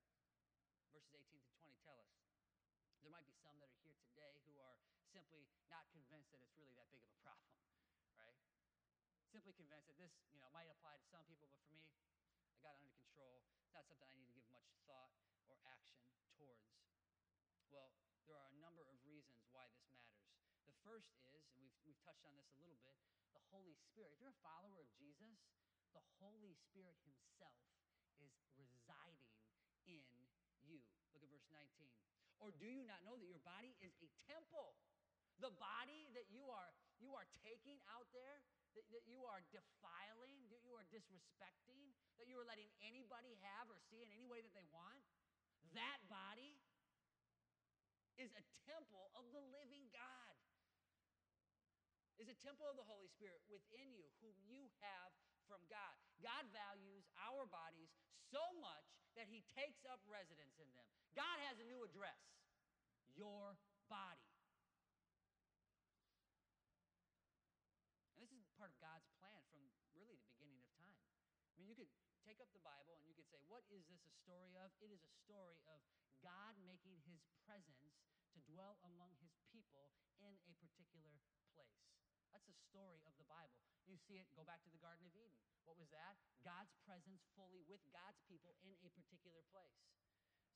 Verses 0.94 1.14
18 1.14 1.42
to 1.42 1.52
20 1.58 1.74
tell 1.86 1.98
us. 2.02 2.14
There 3.02 3.14
might 3.14 3.26
be 3.26 3.36
some 3.42 3.58
that 3.62 3.70
are 3.70 3.82
here 3.86 3.98
today 4.14 4.42
who 4.46 4.58
are 4.62 4.78
simply 5.10 5.46
not 5.70 5.86
convinced 5.94 6.30
that 6.34 6.42
it's 6.42 6.54
really 6.58 6.74
that 6.78 6.90
big 6.94 7.02
of 7.02 7.10
a 7.10 7.20
problem, 7.26 7.50
right? 8.18 8.38
Simply 9.30 9.54
convinced 9.54 9.90
that 9.90 9.98
this, 9.98 10.14
you 10.34 10.42
know, 10.42 10.50
might 10.54 10.70
apply 10.70 10.98
to 10.98 11.06
some 11.10 11.26
people, 11.26 11.50
but 11.50 11.62
for 11.66 11.74
me, 11.78 11.90
I 12.54 12.62
got 12.62 12.78
it 12.78 12.82
under 12.82 12.98
control. 12.98 13.42
Not 13.74 13.86
something 13.86 14.10
I 14.10 14.18
need 14.18 14.30
to 14.30 14.36
give 14.36 14.50
much 14.50 14.66
thought 14.90 15.14
or 15.50 15.58
action 15.70 16.02
towards. 16.34 16.66
Well, 17.70 17.94
there 18.26 18.38
are 18.38 18.50
a 18.50 18.58
number 18.58 18.82
of 18.90 18.98
reasons 19.06 19.46
why 19.54 19.70
this 19.70 19.86
matters. 19.94 20.26
The 20.66 20.78
first 20.82 21.14
is, 21.30 21.46
and 21.54 21.62
we've, 21.62 21.78
we've 21.86 22.02
touched 22.02 22.26
on 22.26 22.34
this 22.38 22.50
a 22.54 22.60
little 22.62 22.82
bit, 22.82 22.98
the 23.38 23.44
Holy 23.54 23.78
Spirit. 23.78 24.14
If 24.14 24.22
you're 24.22 24.34
a 24.34 24.44
follower 24.46 24.82
of 24.82 24.90
Jesus, 24.98 25.38
the 25.94 26.02
Holy 26.18 26.58
Spirit 26.70 26.98
Himself 27.06 27.62
is 28.18 28.34
residing 28.58 29.30
in 29.86 30.06
you. 30.66 30.82
Look 31.14 31.22
at 31.26 31.30
verse 31.30 31.50
19. 31.54 31.90
Or 32.42 32.56
do 32.56 32.68
you 32.70 32.86
not 32.88 33.02
know 33.04 33.18
that 33.18 33.28
your 33.28 33.42
body 33.44 33.76
is 33.82 33.94
a 34.02 34.10
temple? 34.30 34.78
The 35.40 35.52
body 35.56 36.10
that 36.18 36.28
you 36.32 36.48
are 36.52 36.72
you 37.00 37.16
are 37.16 37.28
taking 37.48 37.80
out 37.96 38.12
there, 38.12 38.44
that, 38.80 38.88
that 38.96 39.04
you 39.12 39.28
are 39.28 39.44
defiling, 39.52 40.48
that 40.56 40.64
you 40.64 40.72
are 40.80 40.88
disrespecting, 40.88 41.92
that 42.16 42.32
you 42.32 42.40
are 42.40 42.48
letting 42.48 42.72
anybody 42.80 43.36
have 43.44 43.68
or 43.68 43.76
see 43.92 44.00
in 44.00 44.08
any 44.16 44.24
way 44.24 44.40
that 44.40 44.56
they 44.56 44.64
want, 44.72 45.04
that 45.76 46.00
body 46.08 46.56
is 48.16 48.32
a 48.40 48.44
temple 48.64 49.12
of 49.20 49.28
the 49.36 49.44
living 49.52 49.92
God. 49.92 50.36
Is 52.20 52.28
a 52.28 52.40
temple 52.44 52.68
of 52.68 52.76
the 52.76 52.84
Holy 52.84 53.08
Spirit 53.08 53.40
within 53.48 53.96
you, 53.96 54.04
whom 54.20 54.36
you 54.44 54.68
have 54.84 55.12
from 55.48 55.64
God. 55.72 55.96
God 56.20 56.44
values 56.52 57.08
our 57.16 57.48
bodies 57.48 57.88
so 58.28 58.44
much 58.60 58.84
that 59.16 59.32
He 59.32 59.48
takes 59.56 59.88
up 59.88 60.04
residence 60.04 60.60
in 60.60 60.68
them. 60.76 60.88
God 61.16 61.40
has 61.48 61.64
a 61.64 61.68
new 61.68 61.80
address 61.84 62.20
your 63.16 63.60
body. 63.92 64.32
And 68.16 68.24
this 68.24 68.32
is 68.32 68.48
part 68.56 68.72
of 68.72 68.80
God's 68.80 69.08
plan 69.20 69.44
from 69.52 69.60
really 69.92 70.16
the 70.16 70.28
beginning 70.40 70.64
of 70.64 70.68
time. 70.80 70.96
I 71.52 71.60
mean, 71.60 71.68
you 71.68 71.76
could 71.76 71.92
take 72.24 72.40
up 72.40 72.48
the 72.56 72.64
Bible 72.64 72.96
and 72.96 73.04
you 73.08 73.16
could 73.16 73.19
say, 73.30 73.42
What 73.46 73.62
is 73.70 73.86
this 73.86 74.02
a 74.10 74.14
story 74.26 74.58
of? 74.58 74.74
It 74.82 74.90
is 74.90 75.06
a 75.06 75.14
story 75.22 75.62
of 75.70 75.80
God 76.26 76.58
making 76.66 76.98
His 77.06 77.22
presence 77.46 78.02
to 78.34 78.42
dwell 78.50 78.82
among 78.82 79.14
His 79.22 79.38
people 79.54 79.94
in 80.18 80.34
a 80.50 80.54
particular 80.58 81.22
place. 81.54 81.86
That's 82.34 82.50
the 82.50 82.58
story 82.70 83.02
of 83.06 83.14
the 83.22 83.30
Bible. 83.30 83.62
You 83.86 83.98
see 83.98 84.22
it, 84.22 84.30
go 84.38 84.46
back 84.46 84.62
to 84.66 84.72
the 84.74 84.82
Garden 84.82 85.06
of 85.06 85.14
Eden. 85.18 85.34
What 85.66 85.78
was 85.78 85.90
that? 85.94 86.18
God's 86.46 86.74
presence 86.86 87.26
fully 87.34 87.66
with 87.66 87.82
God's 87.94 88.22
people 88.26 88.58
in 88.66 88.78
a 88.86 88.90
particular 88.94 89.46
place. 89.50 89.82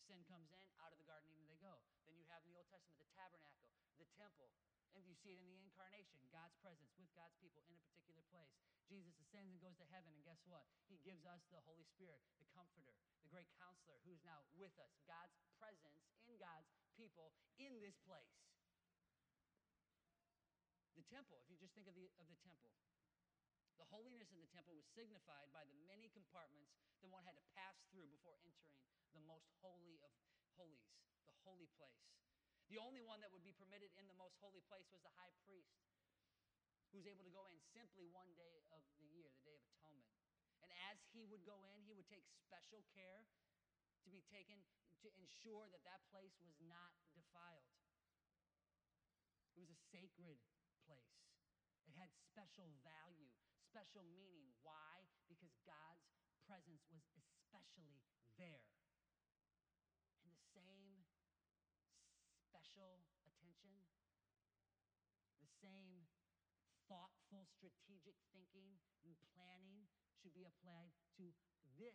Sin 0.05 0.21
comes 0.27 0.51
in, 0.51 0.65
out 0.83 0.91
of 0.91 0.99
the 0.99 1.07
Garden 1.07 1.29
of 1.29 1.33
Eden 1.33 1.47
they 1.49 1.61
go. 1.61 1.79
Then 2.05 2.17
you 2.17 2.27
have 2.29 2.43
in 2.43 2.51
the 2.51 2.59
Old 2.59 2.69
Testament 2.69 2.99
the 2.99 3.09
tabernacle, 3.15 3.71
the 3.97 4.09
temple. 4.19 4.51
And 4.93 5.03
you 5.09 5.17
see 5.17 5.33
it 5.33 5.41
in 5.41 5.49
the 5.49 5.61
incarnation, 5.61 6.21
God's 6.29 6.53
presence 6.61 6.93
with 6.97 7.09
God's 7.17 7.33
people 7.41 7.65
in 7.65 7.73
a 7.73 7.83
particular 7.89 8.21
place. 8.29 8.53
Jesus 8.85 9.17
ascends 9.17 9.49
and 9.49 9.57
goes 9.57 9.77
to 9.81 9.87
heaven, 9.89 10.13
and 10.13 10.21
guess 10.21 10.41
what? 10.45 10.69
He 10.85 11.01
gives 11.01 11.25
us 11.25 11.41
the 11.49 11.61
Holy 11.65 11.85
Spirit, 11.97 12.21
the 12.37 12.49
comforter, 12.53 12.93
the 13.25 13.31
great 13.33 13.49
counselor 13.57 13.97
who's 14.05 14.21
now 14.21 14.45
with 14.53 14.75
us. 14.77 14.93
God's 15.09 15.33
presence 15.57 15.97
in 16.29 16.37
God's 16.37 16.69
people 16.93 17.33
in 17.57 17.81
this 17.81 17.97
place. 18.05 18.37
The 20.93 21.05
temple, 21.09 21.41
if 21.41 21.49
you 21.49 21.57
just 21.57 21.73
think 21.73 21.89
of 21.89 21.97
the, 21.97 22.05
of 22.21 22.29
the 22.29 22.37
temple, 22.45 22.69
the 23.81 23.89
holiness 23.89 24.29
of 24.29 24.37
the 24.37 24.51
temple 24.53 24.77
was 24.77 24.85
signified 24.93 25.49
by 25.49 25.65
the 25.65 25.77
many 25.89 26.13
compartments 26.13 26.77
that 27.01 27.09
one 27.09 27.25
had 27.25 27.33
to 27.33 27.45
pass 27.57 27.81
through 27.89 28.05
before 28.13 28.37
entering 28.45 28.77
the 29.17 29.25
most 29.25 29.49
holy 29.65 29.97
of 30.05 30.13
holies, 30.53 30.93
the 31.25 31.33
holy 31.41 31.65
place. 31.81 32.05
The 32.71 32.79
only 32.79 33.03
one 33.03 33.21
that 33.21 33.29
would 33.29 33.43
be 33.45 33.53
permitted 33.55 33.91
in 33.99 34.07
the 34.07 34.17
most 34.17 34.39
holy 34.39 34.63
place 34.65 34.87
was 34.89 35.03
the 35.03 35.13
high 35.19 35.33
priest, 35.45 35.77
who 36.89 37.01
was 37.01 37.09
able 37.09 37.25
to 37.25 37.33
go 37.33 37.45
in 37.49 37.57
simply 37.73 38.05
one 38.09 38.29
day 38.37 38.63
of 38.73 38.81
the 38.97 39.07
year, 39.09 39.29
the 39.29 39.45
Day 39.45 39.57
of 39.57 39.65
Atonement. 39.77 40.09
And 40.63 40.71
as 40.89 40.97
he 41.11 41.27
would 41.27 41.43
go 41.43 41.65
in, 41.69 41.83
he 41.83 41.93
would 41.93 42.07
take 42.07 42.25
special 42.45 42.81
care 42.95 43.27
to 44.05 44.09
be 44.09 44.23
taken 44.31 44.61
to 45.03 45.11
ensure 45.19 45.67
that 45.69 45.83
that 45.83 46.01
place 46.09 46.39
was 46.39 46.55
not 46.63 46.95
defiled. 47.11 47.75
It 49.53 49.61
was 49.61 49.69
a 49.69 49.79
sacred 49.91 50.39
place. 50.87 51.19
It 51.85 51.93
had 51.99 52.09
special 52.31 52.71
value, 52.81 53.29
special 53.59 54.07
meaning. 54.15 54.49
Why? 54.63 55.05
Because 55.27 55.53
God's 55.67 56.07
presence 56.47 56.87
was 56.89 57.03
especially 57.19 58.01
there. 58.39 58.65
And 60.23 60.31
the 60.31 60.41
same 60.55 61.03
special 62.73 63.05
attention, 63.29 63.85
the 65.37 65.51
same 65.61 66.09
thoughtful, 66.89 67.45
strategic 67.45 68.17
thinking 68.33 68.81
and 69.05 69.13
planning 69.37 69.85
should 70.17 70.33
be 70.33 70.49
applied 70.49 70.89
to 71.21 71.29
this 71.77 71.93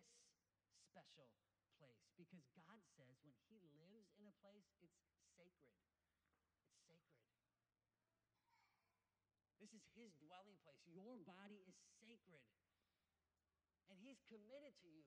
special 0.87 1.27
place. 1.75 2.07
Because 2.15 2.47
God 2.55 2.79
says 2.95 3.19
when 3.27 3.35
He 3.51 3.59
lives 3.91 4.15
in 4.23 4.23
a 4.23 4.35
place, 4.39 4.71
it's 4.79 5.03
sacred. 5.35 5.75
It's 6.47 6.71
sacred. 6.87 7.27
This 9.59 9.75
is 9.75 9.83
his 9.99 10.15
dwelling 10.23 10.55
place. 10.63 10.79
Your 10.87 11.19
body 11.27 11.59
is 11.67 11.75
sacred. 11.99 12.47
And 13.91 13.99
he's 13.99 14.23
committed 14.31 14.79
to 14.79 14.87
you. 14.87 15.03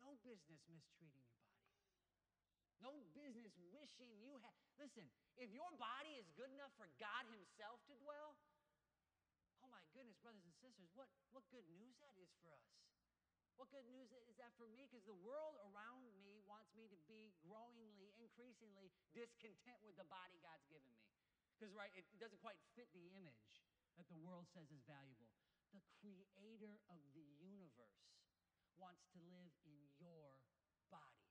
No 0.00 0.16
business 0.24 0.64
mistreating 0.72 1.20
your 1.20 1.36
body. 1.36 1.43
No 2.82 2.92
business 3.14 3.54
wishing 3.72 4.10
you 4.18 4.38
had. 4.42 4.54
Listen, 4.78 5.06
if 5.36 5.50
your 5.54 5.70
body 5.78 6.18
is 6.18 6.26
good 6.34 6.50
enough 6.50 6.72
for 6.74 6.90
God 6.98 7.24
himself 7.30 7.80
to 7.86 7.94
dwell, 8.00 8.36
oh 9.64 9.70
my 9.70 9.80
goodness, 9.94 10.18
brothers 10.20 10.44
and 10.44 10.54
sisters, 10.58 10.90
what, 10.94 11.08
what 11.32 11.46
good 11.50 11.66
news 11.74 11.96
that 12.02 12.14
is 12.18 12.30
for 12.42 12.52
us. 12.54 12.84
What 13.54 13.70
good 13.70 13.86
news 13.86 14.10
is 14.10 14.34
that 14.42 14.50
for 14.58 14.66
me? 14.66 14.82
Because 14.90 15.06
the 15.06 15.14
world 15.22 15.54
around 15.70 16.10
me 16.26 16.42
wants 16.42 16.74
me 16.74 16.90
to 16.90 16.98
be 17.06 17.30
growingly, 17.38 18.10
increasingly 18.18 18.90
discontent 19.14 19.78
with 19.86 19.94
the 19.94 20.06
body 20.10 20.42
God's 20.42 20.66
given 20.66 20.90
me. 20.90 21.06
Because, 21.54 21.70
right, 21.70 21.94
it 21.94 22.02
doesn't 22.18 22.42
quite 22.42 22.58
fit 22.74 22.90
the 22.90 23.14
image 23.14 23.62
that 23.94 24.10
the 24.10 24.18
world 24.18 24.50
says 24.50 24.66
is 24.74 24.82
valuable. 24.90 25.30
The 25.70 25.82
creator 26.02 26.82
of 26.90 26.98
the 27.14 27.26
universe 27.38 28.10
wants 28.74 29.06
to 29.14 29.22
live 29.30 29.54
in 29.62 29.78
your 30.02 30.34
body. 30.90 31.30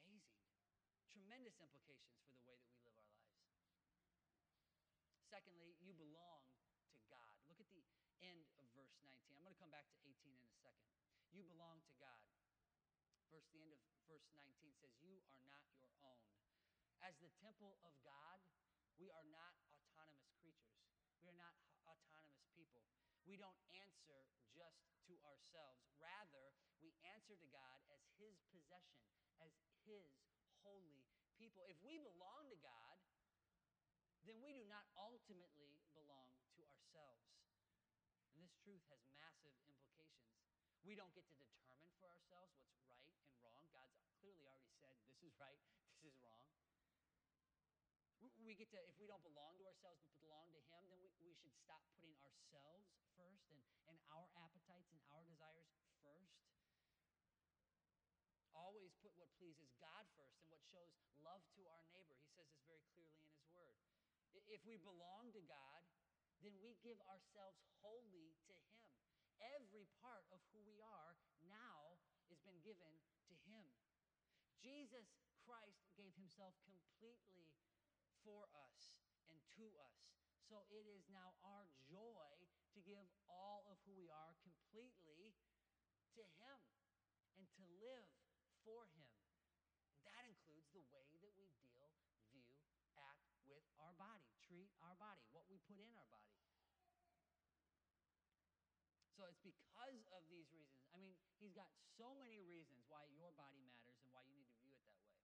goodness, 0.00 0.32
that's 0.96 1.12
amazing. 1.12 1.23
Tremendous 1.34 1.66
implications 1.66 2.14
for 2.30 2.30
the 2.38 2.46
way 2.46 2.54
that 2.62 2.70
we 2.78 2.78
live 2.86 2.94
our 2.94 3.10
lives. 3.10 3.26
Secondly, 5.26 5.74
you 5.82 5.90
belong 5.98 6.46
to 6.94 7.02
God. 7.10 7.34
Look 7.50 7.58
at 7.58 7.66
the 7.74 7.82
end 8.22 8.46
of 8.62 8.70
verse 8.70 8.94
19. 9.02 9.34
I'm 9.34 9.42
going 9.42 9.50
to 9.50 9.58
come 9.58 9.74
back 9.74 9.82
to 9.90 9.98
18 9.98 10.14
in 10.30 10.46
a 10.46 10.54
second. 10.62 10.86
You 11.34 11.42
belong 11.42 11.82
to 11.90 11.94
God. 11.98 12.22
Verse 13.34 13.50
the 13.50 13.66
end 13.66 13.74
of 13.74 13.82
verse 14.06 14.30
19 14.30 14.78
says, 14.78 14.94
"You 15.02 15.18
are 15.34 15.42
not 15.50 15.66
your 15.74 15.90
own." 16.06 16.22
As 17.02 17.18
the 17.18 17.34
temple 17.42 17.82
of 17.82 17.90
God, 18.06 18.38
we 18.94 19.10
are 19.10 19.26
not 19.26 19.58
autonomous 19.74 20.30
creatures. 20.38 20.86
We 21.18 21.34
are 21.34 21.40
not 21.42 21.58
autonomous 21.90 22.46
people. 22.54 22.86
We 23.26 23.34
don't 23.34 23.58
answer 23.74 24.22
just 24.54 24.86
to 25.10 25.18
ourselves. 25.26 25.82
Rather, 25.98 26.54
we 26.78 26.94
answer 27.02 27.34
to 27.34 27.48
God 27.50 27.82
as 27.90 28.06
His 28.22 28.38
possession, 28.54 29.02
as 29.42 29.50
His 29.82 30.14
holy 30.62 31.03
people. 31.44 31.68
If 31.68 31.76
we 31.84 32.00
belong 32.00 32.48
to 32.48 32.56
God, 32.64 32.96
then 34.24 34.40
we 34.40 34.56
do 34.56 34.64
not 34.64 34.88
ultimately 34.96 35.76
belong 35.92 36.32
to 36.56 36.64
ourselves. 36.64 37.28
And 38.32 38.40
this 38.40 38.56
truth 38.64 38.80
has 38.88 39.04
massive 39.20 39.52
implications. 39.68 40.40
We 40.88 40.96
don't 40.96 41.12
get 41.12 41.28
to 41.28 41.36
determine 41.36 41.92
for 42.00 42.08
ourselves 42.08 42.56
what's 42.56 42.80
right 42.88 43.60
and 43.60 43.68
wrong. 43.76 43.92
God's 43.92 44.00
clearly 44.16 44.48
already 44.48 44.72
said, 44.80 44.96
this 45.04 45.20
is 45.20 45.36
right, 45.36 45.60
this 45.92 46.00
is 46.08 46.16
wrong. 46.24 46.40
We 48.44 48.52
get 48.52 48.68
to, 48.76 48.80
if 48.88 48.96
we 49.00 49.08
don't 49.08 49.24
belong 49.24 49.56
to 49.56 49.64
ourselves 49.64 50.04
but 50.04 50.16
belong 50.20 50.52
to 50.52 50.60
Him, 50.68 50.84
then 50.92 51.00
we, 51.00 51.08
we 51.24 51.32
should 51.32 51.56
stop 51.64 51.80
putting 51.96 52.12
ourselves 52.20 52.92
first 53.16 53.40
and, 53.48 53.60
and 53.88 53.96
our 54.12 54.28
appetites 54.36 54.92
and 54.92 55.00
our 55.16 55.24
desires 55.24 55.64
first. 56.04 56.43
Pleases 59.44 59.76
God 59.76 60.08
first 60.16 60.40
and 60.40 60.48
what 60.48 60.64
shows 60.72 60.88
love 61.20 61.44
to 61.52 61.68
our 61.68 61.84
neighbor. 61.92 62.16
He 62.16 62.32
says 62.32 62.48
this 62.48 62.64
very 62.64 62.80
clearly 62.96 63.20
in 63.20 63.28
his 63.36 63.44
word. 63.52 63.76
If 64.48 64.64
we 64.64 64.80
belong 64.80 65.36
to 65.36 65.44
God, 65.44 65.84
then 66.40 66.56
we 66.64 66.80
give 66.80 66.96
ourselves 67.12 67.60
wholly 67.84 68.32
to 68.48 68.56
him. 68.72 68.88
Every 69.60 69.84
part 70.00 70.24
of 70.32 70.40
who 70.48 70.64
we 70.64 70.80
are 70.80 71.12
now 71.44 72.00
has 72.32 72.40
been 72.40 72.56
given 72.64 72.88
to 73.28 73.36
him. 73.44 73.68
Jesus 74.64 75.12
Christ 75.44 75.92
gave 75.92 76.16
himself 76.16 76.56
completely 76.64 77.52
for 78.24 78.48
us 78.56 78.96
and 79.28 79.36
to 79.60 79.68
us. 79.84 80.00
So 80.48 80.64
it 80.72 80.88
is 80.88 81.04
now 81.12 81.36
our 81.44 81.68
joy 81.84 82.32
to 82.72 82.80
give 82.80 83.04
all 83.28 83.68
of 83.68 83.76
who 83.84 83.92
we 83.92 84.08
are 84.08 84.32
completely 84.40 85.36
to 86.16 86.24
Him 86.40 86.58
and 87.36 87.44
to 87.60 87.64
live 87.82 88.08
for 88.64 88.88
Him. 88.96 89.23
The 90.74 90.82
way 90.90 91.06
that 91.22 91.30
we 91.38 91.54
deal, 91.70 91.94
view, 92.26 92.42
act 92.98 93.30
with 93.46 93.62
our 93.78 93.94
body, 93.94 94.26
treat 94.42 94.74
our 94.82 94.98
body, 94.98 95.22
what 95.30 95.46
we 95.46 95.62
put 95.70 95.78
in 95.78 95.86
our 95.94 96.10
body. 96.10 96.34
So 99.14 99.22
it's 99.30 99.38
because 99.46 100.02
of 100.10 100.26
these 100.26 100.50
reasons. 100.50 100.82
I 100.90 100.98
mean, 100.98 101.14
he's 101.38 101.54
got 101.54 101.70
so 101.94 102.18
many 102.18 102.42
reasons 102.42 102.82
why 102.90 103.06
your 103.14 103.30
body 103.38 103.62
matters 103.62 103.94
and 104.02 104.10
why 104.10 104.26
you 104.26 104.34
need 104.34 104.50
to 104.50 104.58
view 104.66 104.74
it 104.74 104.82
that 104.90 104.98
way. 105.06 105.14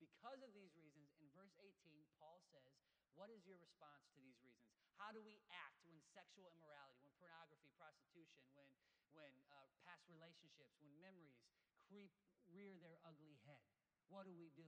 Because 0.00 0.40
of 0.40 0.56
these 0.56 0.72
reasons, 0.72 1.12
in 1.20 1.28
verse 1.36 1.52
18, 1.60 1.76
Paul 2.16 2.40
says, 2.48 2.72
what 3.12 3.28
is 3.28 3.44
your 3.44 3.60
response 3.60 4.08
to 4.16 4.20
these 4.24 4.40
reasons? 4.40 4.72
How 4.96 5.12
do 5.12 5.20
we 5.20 5.44
act 5.52 5.76
when 5.84 6.00
sexual 6.16 6.48
immorality, 6.56 7.04
when 7.04 7.12
pornography, 7.20 7.68
prostitution, 7.76 8.48
when, 8.56 8.68
when 9.12 9.32
uh, 9.52 9.68
past 9.84 10.08
relationships, 10.08 10.72
when 10.80 10.96
memories 11.04 11.36
creep, 11.84 12.16
rear 12.48 12.80
their 12.80 12.96
ugly 13.04 13.36
head? 13.44 13.60
What 14.08 14.24
do 14.24 14.32
we 14.32 14.48
do? 14.56 14.64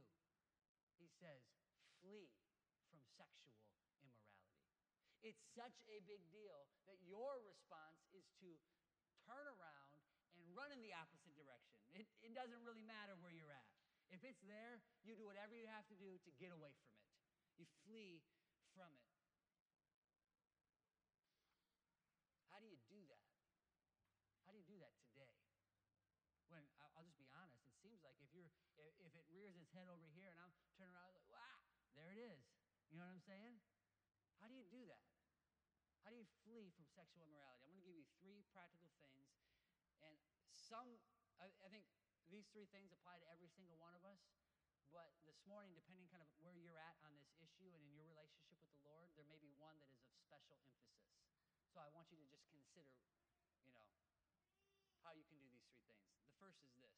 He 0.99 1.07
says, 1.23 1.41
flee 2.03 2.29
from 2.91 2.99
sexual 3.15 3.55
immorality. 4.03 4.15
It's 5.23 5.43
such 5.55 5.79
a 5.91 5.99
big 6.07 6.23
deal 6.31 6.71
that 6.87 6.99
your 7.03 7.43
response 7.43 8.03
is 8.15 8.27
to 8.43 8.51
turn 9.27 9.47
around 9.47 9.99
and 10.39 10.47
run 10.55 10.71
in 10.71 10.83
the 10.83 10.95
opposite 10.95 11.35
direction. 11.35 11.79
It, 11.95 12.07
it 12.23 12.33
doesn't 12.35 12.63
really 12.63 12.87
matter 12.87 13.19
where 13.19 13.35
you're 13.35 13.51
at. 13.51 13.71
If 14.09 14.25
it's 14.25 14.41
there, 14.47 14.81
you 15.05 15.19
do 15.19 15.29
whatever 15.29 15.53
you 15.53 15.69
have 15.69 15.85
to 15.93 15.97
do 15.99 16.17
to 16.23 16.31
get 16.41 16.55
away 16.55 16.73
from 16.81 16.93
it. 16.97 17.07
You 17.61 17.67
flee 17.85 18.25
from 18.73 18.89
it. 18.95 19.11
How 22.49 22.63
do 22.63 22.67
you 22.67 22.81
do 22.89 23.03
that? 23.13 23.29
How 24.47 24.55
do 24.55 24.59
you 24.59 24.67
do 24.67 24.81
that 24.81 24.97
today? 25.13 25.35
When 26.49 26.65
I'll 26.97 27.05
just 27.05 27.21
be 27.21 27.29
honest, 27.37 27.61
it 27.69 27.77
seems 27.85 28.01
like 28.01 28.17
if 28.25 28.33
you're 28.33 28.49
if 29.05 29.13
it 29.13 29.27
rears 29.29 29.55
its 29.61 29.69
head 29.77 29.87
over 29.93 30.09
here 30.17 30.33
and 30.33 30.41
I'm 30.41 30.55
turning 30.79 30.95
around 30.95 31.11
like, 31.11 31.27
wow, 31.27 31.59
there 31.99 32.15
it 32.15 32.23
is. 32.23 32.47
You 32.89 32.97
know 32.97 33.05
what 33.05 33.19
I'm 33.19 33.27
saying? 33.27 33.59
How 34.39 34.47
do 34.47 34.55
you 34.55 34.63
do 34.71 34.87
that? 34.87 35.11
How 36.07 36.15
do 36.15 36.17
you 36.17 36.31
flee 36.47 36.71
from 36.73 36.87
sexual 36.87 37.27
immorality? 37.27 37.67
I'm 37.67 37.75
going 37.75 37.83
to 37.83 37.91
give 37.91 37.99
you 37.99 38.07
three 38.23 38.47
practical 38.55 38.95
things, 39.03 39.29
and 40.01 40.15
some 40.55 41.03
I, 41.43 41.51
I 41.63 41.69
think 41.69 41.85
these 42.31 42.47
three 42.55 42.71
things 42.71 42.95
apply 42.95 43.19
to 43.19 43.27
every 43.29 43.51
single 43.51 43.77
one 43.77 43.99
of 43.99 44.07
us. 44.07 44.23
But 44.89 45.13
this 45.29 45.37
morning, 45.45 45.77
depending 45.77 46.09
kind 46.09 46.25
of 46.25 46.31
where 46.41 46.57
you're 46.57 46.81
at 46.81 46.97
on 47.05 47.13
this 47.13 47.29
issue 47.37 47.69
and 47.77 47.85
in 47.85 47.93
your 47.93 48.09
relationship 48.09 48.57
with 48.65 48.73
the 48.73 48.81
Lord, 48.89 49.13
there 49.13 49.29
may 49.29 49.37
be 49.37 49.53
one 49.61 49.77
that 49.85 49.93
is 49.93 50.09
of 50.09 50.17
special 50.17 50.57
emphasis. 50.57 51.05
So 51.69 51.85
I 51.85 51.93
want 51.93 52.09
you 52.09 52.17
to 52.17 52.25
just 52.25 52.49
consider, 52.49 52.97
you 53.69 53.77
know, 53.77 53.85
how 55.05 55.13
you 55.13 55.29
can 55.29 55.37
do 55.37 55.45
these 55.53 55.69
three 55.69 55.85
things. 55.85 56.09
The 56.25 56.33
first 56.41 56.65
is 56.65 56.73
this. 56.81 56.97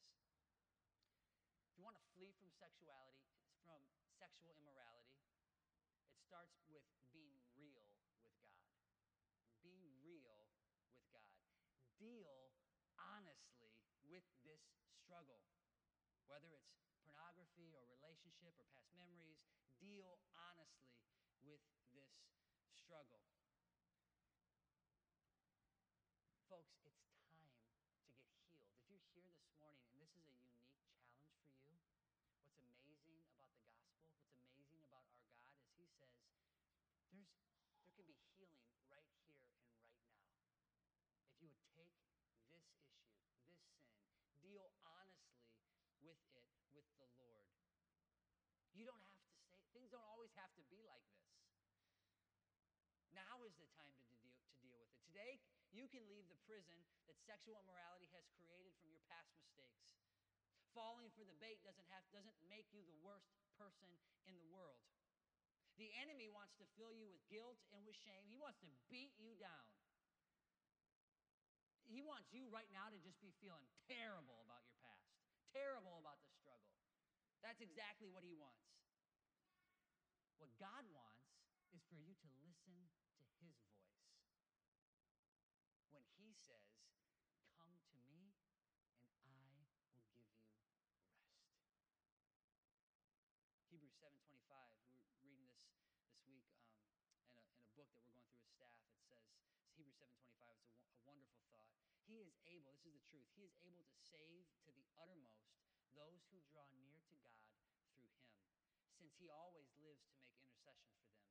If 1.66 1.74
you 1.74 1.82
want 1.82 1.98
to 1.98 2.04
flee 2.14 2.30
from 2.38 2.46
sexuality, 2.54 3.39
from 3.64 3.80
sexual 4.18 4.52
immorality, 4.60 5.20
it 6.06 6.16
starts 6.16 6.56
with 6.68 6.84
being 7.12 7.40
real 7.56 7.84
with 7.92 8.06
God. 8.20 8.56
Be 9.60 9.90
real 10.04 10.48
with 10.88 11.04
God. 11.12 11.40
Deal 11.98 12.54
honestly 12.96 13.76
with 14.06 14.24
this 14.44 14.60
struggle, 14.88 15.44
whether 16.26 16.52
it's 16.54 16.72
pornography 17.04 17.72
or 17.72 17.84
relationship 17.88 18.54
or 18.56 18.66
past 18.72 18.92
memories. 18.96 19.40
Deal 19.80 20.20
honestly 20.36 21.00
with 21.40 21.64
this 21.92 22.12
struggle. 22.76 23.24
Folks, 26.50 26.76
it's 26.82 27.00
time 27.06 27.30
to 27.30 27.46
get 27.46 27.62
healed. 28.02 28.26
If 28.66 28.82
you're 28.90 29.06
here 29.14 29.30
this 29.30 29.46
morning 29.62 29.86
and 29.86 29.94
this 29.94 30.10
is 30.10 30.26
a 30.26 30.34
unique 30.34 31.06
challenge 31.14 31.46
for 31.46 31.62
you, 31.70 31.78
what's 32.34 32.58
amazing 32.58 33.22
about 33.30 33.54
the 33.54 33.62
gospel, 33.70 34.18
what's 34.26 34.42
amazing 34.50 34.82
about 34.82 35.06
our 35.06 35.22
God 35.30 35.54
is 35.54 35.70
He 35.78 35.86
says 35.94 36.18
there's, 37.10 37.30
there 37.98 38.06
can 38.06 38.16
be 38.16 38.30
healing 38.38 38.62
right 38.88 39.10
here 39.18 39.34
and 39.36 39.50
right 39.50 39.66
now. 39.66 39.92
If 41.26 41.36
you 41.42 41.50
would 41.50 41.66
take 41.74 41.90
this 41.98 42.14
issue, 42.50 42.54
this 42.54 42.64
sin, 42.78 43.02
deal 44.40 44.70
honestly 44.86 45.46
with 46.02 46.22
it 46.34 46.46
with 46.72 46.86
the 47.02 47.08
Lord. 47.20 47.50
You 48.72 48.88
don't 48.88 49.02
have 49.04 49.18
to 49.20 49.28
say, 49.36 49.44
things 49.76 49.90
don't 49.92 50.06
always 50.06 50.32
have 50.40 50.50
to 50.56 50.64
be 50.72 50.80
like 50.86 51.04
this. 51.12 51.28
Now 53.12 53.42
is 53.44 53.54
the 53.58 53.68
time 53.76 53.92
to 53.92 54.04
deal, 54.22 54.32
to 54.32 54.54
deal 54.62 54.78
with 54.78 54.88
it. 54.88 55.02
Today, 55.04 55.42
you 55.70 55.86
can 55.90 56.06
leave 56.10 56.26
the 56.30 56.40
prison 56.46 56.78
that 57.06 57.18
sexual 57.26 57.58
immorality 57.60 58.10
has 58.14 58.26
created 58.38 58.74
from 58.78 58.90
your 58.94 59.02
past 59.10 59.30
mistakes. 59.34 59.82
Falling 60.74 61.10
for 61.18 61.26
the 61.26 61.34
bait 61.42 61.58
doesn't, 61.66 61.86
have, 61.90 62.06
doesn't 62.14 62.38
make 62.46 62.70
you 62.70 62.86
the 62.86 62.98
worst 63.02 63.34
person 63.58 63.90
in 64.26 64.38
the 64.38 64.46
world. 64.54 64.78
The 65.80 65.88
enemy 65.96 66.28
wants 66.28 66.52
to 66.60 66.68
fill 66.76 66.92
you 66.92 67.08
with 67.08 67.24
guilt 67.32 67.56
and 67.72 67.80
with 67.88 67.96
shame. 67.96 68.20
He 68.28 68.36
wants 68.36 68.60
to 68.60 68.68
beat 68.92 69.16
you 69.16 69.32
down. 69.40 69.64
He 71.88 72.04
wants 72.04 72.28
you 72.36 72.46
right 72.52 72.68
now 72.68 72.92
to 72.92 73.00
just 73.00 73.16
be 73.24 73.32
feeling 73.40 73.64
terrible 73.88 74.44
about 74.44 74.60
your 74.68 74.76
past, 74.84 75.08
terrible 75.56 75.96
about 75.96 76.20
the 76.20 76.30
struggle. 76.36 76.70
That's 77.40 77.64
exactly 77.64 78.12
what 78.12 78.22
he 78.22 78.36
wants. 78.36 78.60
What 80.36 80.52
God 80.60 80.84
wants 80.92 81.26
is 81.72 81.80
for 81.88 81.96
you 81.96 82.12
to 82.12 82.28
listen 82.44 82.76
to 82.76 83.20
his 83.20 83.32
voice. 83.40 83.80
When 85.90 86.04
he 86.20 86.36
says, 86.36 86.76
Come 87.56 87.72
to 87.90 87.98
me, 88.06 88.36
and 89.26 89.32
I 89.34 89.48
will 89.56 89.66
give 89.72 89.88
you 89.90 90.04
rest. 90.06 90.28
Hebrews 93.68 93.96
7.25, 93.98 94.72
we 94.86 94.94
are 94.94 95.12
reading 95.20 95.44
this 95.44 95.60
this 96.00 96.16
week 96.24 96.48
um, 97.36 97.52
in, 97.76 97.84
a, 97.84 98.00
in 98.16 98.22
a 98.24 98.29
with 98.40 98.48
staff. 98.56 98.80
It 98.88 99.04
says, 99.04 99.24
Hebrews 99.76 99.96
7.25, 100.00 100.56
it's 100.64 100.72
a, 100.80 100.80
a 100.96 100.98
wonderful 101.04 101.44
thought. 101.52 101.68
He 102.08 102.16
is 102.18 102.32
able, 102.48 102.72
this 102.80 102.96
is 102.96 103.04
the 103.04 103.12
truth, 103.12 103.28
he 103.36 103.44
is 103.44 103.54
able 103.62 103.84
to 103.84 103.96
save 104.08 104.48
to 104.64 104.70
the 104.72 104.88
uttermost 104.96 105.52
those 105.92 106.24
who 106.32 106.40
draw 106.48 106.66
near 106.80 106.96
to 107.04 107.14
God 107.20 107.44
through 107.92 108.08
him, 108.16 108.32
since 108.96 109.12
he 109.20 109.28
always 109.28 109.68
lives 109.76 110.00
to 110.08 110.16
make 110.16 110.32
intercession 110.40 110.96
for 111.04 111.12
them. 111.20 111.28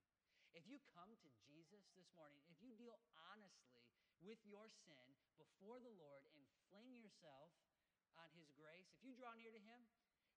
If 0.54 0.68
you 0.70 0.78
come 0.94 1.16
to 1.18 1.30
Jesus 1.42 1.90
this 1.98 2.10
morning, 2.14 2.42
if 2.50 2.62
you 2.62 2.76
deal 2.78 2.98
honestly 3.32 3.82
with 4.22 4.40
your 4.46 4.68
sin 4.86 5.08
before 5.40 5.80
the 5.80 5.94
Lord 5.98 6.28
and 6.36 6.44
fling 6.70 6.92
yourself 6.94 7.50
on 8.20 8.28
his 8.36 8.52
grace, 8.54 8.90
if 8.94 9.02
you 9.02 9.16
draw 9.16 9.34
near 9.34 9.52
to 9.54 9.62
him, 9.62 9.82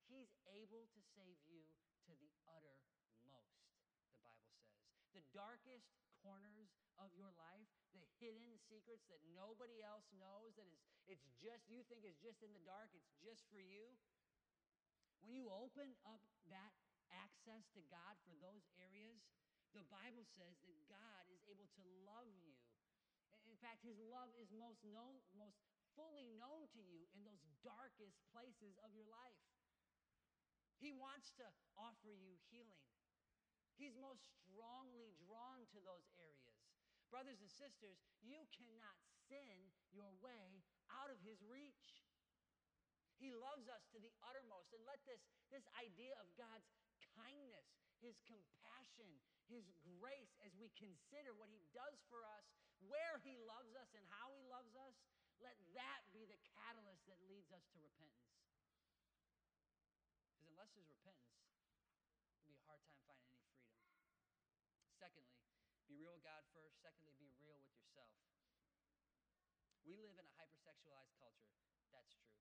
he's 0.06 0.32
able 0.48 0.86
to 0.92 1.00
save 1.16 1.38
you 1.48 1.66
to 2.08 2.12
the 2.18 2.30
uttermost, 2.46 3.12
the 3.20 3.30
Bible 3.30 3.62
says. 4.22 4.46
The 5.12 5.24
darkest 5.34 6.01
corners 6.22 6.70
of 7.02 7.10
your 7.18 7.34
life, 7.34 7.66
the 7.92 8.06
hidden 8.22 8.56
secrets 8.70 9.04
that 9.10 9.20
nobody 9.34 9.82
else 9.82 10.06
knows, 10.14 10.54
that 10.56 10.70
is 10.70 10.78
it's 11.10 11.26
just 11.42 11.66
you 11.66 11.82
think 11.90 12.06
is 12.06 12.16
just 12.22 12.40
in 12.46 12.54
the 12.54 12.62
dark, 12.62 12.94
it's 12.94 13.12
just 13.18 13.42
for 13.50 13.58
you. 13.58 13.90
When 15.26 15.34
you 15.34 15.50
open 15.50 15.98
up 16.06 16.22
that 16.50 16.72
access 17.10 17.66
to 17.74 17.82
God 17.90 18.14
for 18.22 18.34
those 18.38 18.62
areas, 18.78 19.18
the 19.74 19.84
Bible 19.90 20.24
says 20.26 20.58
that 20.62 20.76
God 20.86 21.22
is 21.32 21.42
able 21.50 21.66
to 21.78 21.82
love 22.06 22.30
you. 22.38 22.54
In 23.48 23.58
fact, 23.58 23.82
his 23.82 23.98
love 23.98 24.30
is 24.38 24.54
most 24.54 24.80
known, 24.86 25.18
most 25.34 25.58
fully 25.98 26.30
known 26.38 26.70
to 26.72 26.80
you 26.80 27.04
in 27.12 27.26
those 27.26 27.42
darkest 27.66 28.16
places 28.30 28.78
of 28.80 28.94
your 28.94 29.08
life. 29.10 29.42
He 30.78 30.94
wants 30.94 31.30
to 31.38 31.46
offer 31.78 32.10
you 32.10 32.34
healing. 32.50 32.91
He's 33.82 33.98
most 33.98 34.22
strongly 34.46 35.10
drawn 35.26 35.66
to 35.74 35.82
those 35.82 36.06
areas. 36.14 36.54
Brothers 37.10 37.42
and 37.42 37.50
sisters, 37.50 37.98
you 38.22 38.46
cannot 38.54 38.94
sin 39.26 39.58
your 39.90 40.06
way 40.22 40.62
out 40.94 41.10
of 41.10 41.18
his 41.26 41.42
reach. 41.42 42.06
He 43.18 43.34
loves 43.34 43.66
us 43.66 43.82
to 43.90 43.98
the 43.98 44.14
uttermost. 44.22 44.70
And 44.70 44.86
let 44.86 45.02
this, 45.02 45.18
this 45.50 45.66
idea 45.74 46.14
of 46.22 46.30
God's 46.38 46.70
kindness, 47.18 47.66
his 47.98 48.22
compassion, 48.22 49.10
his 49.50 49.66
grace 49.98 50.30
as 50.46 50.54
we 50.54 50.70
consider 50.78 51.34
what 51.34 51.50
he 51.50 51.66
does 51.74 51.98
for 52.06 52.22
us, 52.38 52.46
where 52.86 53.18
he 53.26 53.34
loves 53.34 53.74
us, 53.74 53.90
and 53.98 54.06
how 54.14 54.30
he 54.30 54.46
loves 54.46 54.78
us, 54.78 54.94
let 55.42 55.58
that 55.74 56.06
be 56.14 56.22
the 56.30 56.38
catalyst 56.54 57.02
that 57.10 57.18
leads 57.26 57.50
us 57.50 57.66
to 57.74 57.82
repentance. 57.82 58.30
Because 60.30 60.46
unless 60.54 60.70
there's 60.70 60.86
repentance, 60.86 61.42
hard 62.72 62.80
time 62.88 63.04
finding 63.04 63.28
any 63.36 63.52
freedom. 63.52 63.84
Secondly, 64.96 65.44
be 65.84 66.00
real 66.00 66.16
with 66.16 66.24
God 66.24 66.40
first. 66.56 66.80
Secondly, 66.80 67.12
be 67.20 67.28
real 67.36 67.60
with 67.60 67.68
yourself. 67.76 68.08
We 69.84 70.00
live 70.00 70.08
in 70.08 70.16
a 70.16 70.28
hypersexualized 70.40 71.12
culture. 71.20 71.52
That's 71.92 72.16
true. 72.16 72.32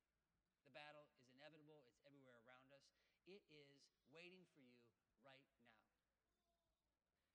The 0.63 0.71
battle 0.71 1.03
is 1.11 1.27
inevitable, 1.35 1.83
it's 1.83 1.99
everywhere 2.07 2.39
around 2.47 2.71
us. 2.71 2.87
It 3.27 3.43
is 3.51 3.75
waiting 4.07 4.47
for 4.55 4.63
you 4.63 4.79
right 5.19 5.43
now. 5.51 5.67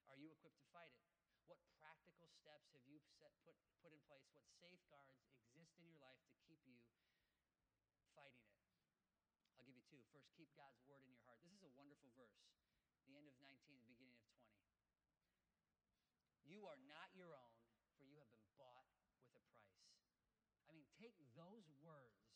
Are 0.08 0.16
you 0.16 0.32
equipped 0.32 0.56
to 0.56 0.68
fight 0.72 0.88
it? 0.96 1.04
What 1.44 1.60
practical 1.76 2.32
steps 2.32 2.72
have 2.72 2.80
you 2.88 2.96
set, 3.20 3.36
put, 3.44 3.60
put 3.84 3.92
in 3.92 4.00
place? 4.08 4.24
What 4.32 4.48
safeguards 4.56 5.12
exist 5.44 5.76
in 5.76 5.84
your 5.84 6.00
life 6.00 6.16
to 6.32 6.32
keep 6.48 6.64
you 6.64 6.80
fighting 8.16 8.40
it? 8.40 8.56
I'll 9.52 9.68
give 9.68 9.76
you 9.76 9.84
two. 9.84 10.00
First, 10.08 10.32
keep 10.32 10.48
God's 10.56 10.80
word 10.88 11.04
in 11.04 11.12
your 11.12 11.20
heart. 11.28 11.44
This 11.44 11.52
is 11.60 11.66
a 11.66 11.72
wonderful 11.76 12.08
verse, 12.16 12.32
the 13.06 13.14
end 13.14 13.30
of 13.30 13.38
19, 13.38 13.54
the 13.78 13.86
beginning 13.86 14.18
of 14.18 14.26
20. 14.26 14.50
You 16.46 16.66
are 16.66 16.78
not 16.90 17.14
your 17.14 17.34
own, 17.34 17.54
for 17.94 18.06
you 18.06 18.18
have 18.18 18.30
been 18.30 18.46
bought 18.58 18.86
with 18.98 19.10
a 19.14 19.22
price. 19.30 19.62
I 20.66 20.74
mean, 20.74 20.86
take 20.98 21.14
those 21.38 21.66
words, 21.82 22.26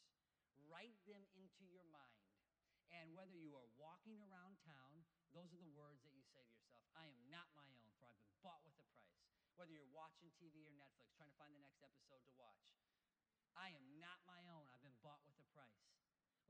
write 0.71 0.99
them 1.11 1.27
into 1.35 1.67
your 1.67 1.87
mind, 1.91 2.31
and 2.91 3.15
whether 3.15 3.35
you 3.35 3.55
are 3.55 3.71
walking 3.79 4.19
around 4.23 4.59
town, 4.63 5.07
those 5.31 5.55
are 5.55 5.63
the 5.63 5.75
words 5.75 6.03
that 6.03 6.15
you 6.15 6.27
say 6.27 6.43
to 6.43 6.55
yourself 6.55 6.83
I 6.99 7.07
am 7.07 7.19
not 7.31 7.47
my 7.55 7.67
own, 7.79 7.91
for 7.99 8.11
I've 8.11 8.19
been 8.19 8.35
bought 8.43 8.63
with 8.67 8.75
a 8.79 8.87
price. 8.91 9.23
Whether 9.55 9.75
you're 9.75 9.95
watching 9.95 10.31
TV 10.39 10.67
or 10.67 10.75
Netflix, 10.75 11.15
trying 11.15 11.31
to 11.31 11.39
find 11.39 11.55
the 11.55 11.63
next 11.63 11.83
episode 11.87 12.23
to 12.27 12.35
watch, 12.35 12.75
I 13.55 13.71
am 13.75 13.87
not 14.03 14.19
my 14.27 14.43
own, 14.51 14.67
I've 14.71 14.83
been 14.83 14.97
bought 15.05 15.23
with 15.27 15.39
a 15.39 15.47
price. 15.55 15.87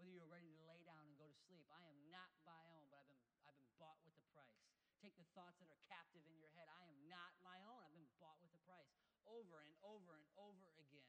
Whether 0.01 0.17
you're 0.17 0.33
ready 0.33 0.49
to 0.57 0.65
lay 0.65 0.81
down 0.89 1.05
and 1.05 1.13
go 1.21 1.29
to 1.29 1.39
sleep, 1.45 1.69
I 1.69 1.85
am 1.85 1.99
not 2.09 2.33
my 2.49 2.57
own, 2.73 2.89
but 2.89 3.05
I've 3.05 3.11
been, 3.11 3.21
I've 3.45 3.59
been 3.61 3.75
bought 3.77 4.01
with 4.01 4.17
a 4.17 4.25
price. 4.33 4.65
Take 5.01 5.17
the 5.17 5.29
thoughts 5.33 5.57
that 5.65 5.73
are 5.73 5.81
captive 5.89 6.21
in 6.29 6.37
your 6.37 6.53
head. 6.53 6.69
I 6.69 6.85
am 6.85 7.01
not 7.09 7.33
my 7.41 7.57
own. 7.65 7.81
I've 7.81 7.97
been 7.97 8.05
bought 8.21 8.37
with 8.45 8.53
a 8.53 8.61
price. 8.69 8.93
Over 9.25 9.65
and 9.65 9.73
over 9.81 10.13
and 10.13 10.29
over 10.37 10.69
again. 10.77 11.09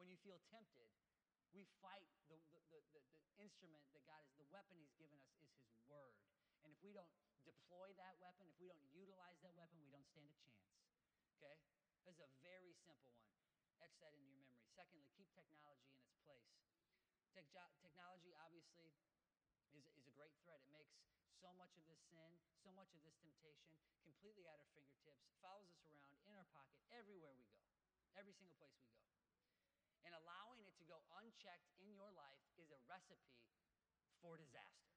When 0.00 0.08
you 0.08 0.16
feel 0.24 0.40
tempted, 0.48 0.88
we 1.52 1.68
fight 1.84 2.08
the, 2.32 2.40
the, 2.52 2.60
the, 2.72 2.80
the, 2.96 3.00
instrument 3.36 3.84
that 3.92 4.00
God 4.08 4.24
is, 4.24 4.32
the 4.40 4.48
weapon 4.48 4.80
He's 4.80 4.96
given 4.96 5.20
us 5.20 5.36
is 5.44 5.52
His 5.68 5.76
Word. 5.84 6.16
And 6.64 6.72
if 6.72 6.80
we 6.80 6.96
don't 6.96 7.12
deploy 7.44 7.92
that 8.00 8.16
weapon, 8.16 8.48
if 8.48 8.56
we 8.56 8.64
don't 8.64 8.80
utilize 8.96 9.36
that 9.44 9.52
weapon, 9.60 9.76
we 9.84 9.92
don't 9.92 10.08
stand 10.08 10.24
a 10.24 10.36
chance. 10.40 10.64
Okay? 11.36 11.52
This 12.08 12.16
is 12.16 12.24
a 12.24 12.32
very 12.40 12.72
simple 12.88 13.12
one. 13.20 13.28
Etch 13.84 13.92
that 14.00 14.16
into 14.16 14.24
your 14.24 14.40
memory. 14.40 14.64
Secondly, 14.72 15.12
keep 15.12 15.28
technology 15.36 15.92
in 15.92 16.00
its 16.00 16.16
place. 16.24 16.48
technology, 17.36 18.32
obviously, 18.40 18.88
is, 19.76 19.84
is 19.92 20.08
a 20.08 20.14
great 20.16 20.32
threat. 20.48 20.64
It 20.64 20.72
makes 20.72 20.96
so 21.40 21.52
much 21.54 21.76
of 21.76 21.84
this 21.86 22.00
sin, 22.08 22.32
so 22.64 22.72
much 22.72 22.92
of 22.96 23.00
this 23.04 23.16
temptation 23.20 23.76
completely 24.00 24.48
at 24.48 24.56
our 24.58 24.70
fingertips, 24.72 25.28
follows 25.42 25.68
us 25.76 25.84
around 25.92 26.18
in 26.24 26.34
our 26.34 26.48
pocket 26.50 26.80
everywhere 26.94 27.36
we 27.36 27.44
go, 27.52 27.60
every 28.16 28.32
single 28.32 28.56
place 28.56 28.74
we 28.80 28.88
go. 28.88 29.04
And 30.06 30.14
allowing 30.14 30.62
it 30.64 30.78
to 30.78 30.86
go 30.86 31.02
unchecked 31.18 31.74
in 31.82 31.90
your 31.90 32.14
life 32.14 32.42
is 32.56 32.70
a 32.70 32.78
recipe 32.86 33.42
for 34.22 34.38
disaster. 34.38 34.94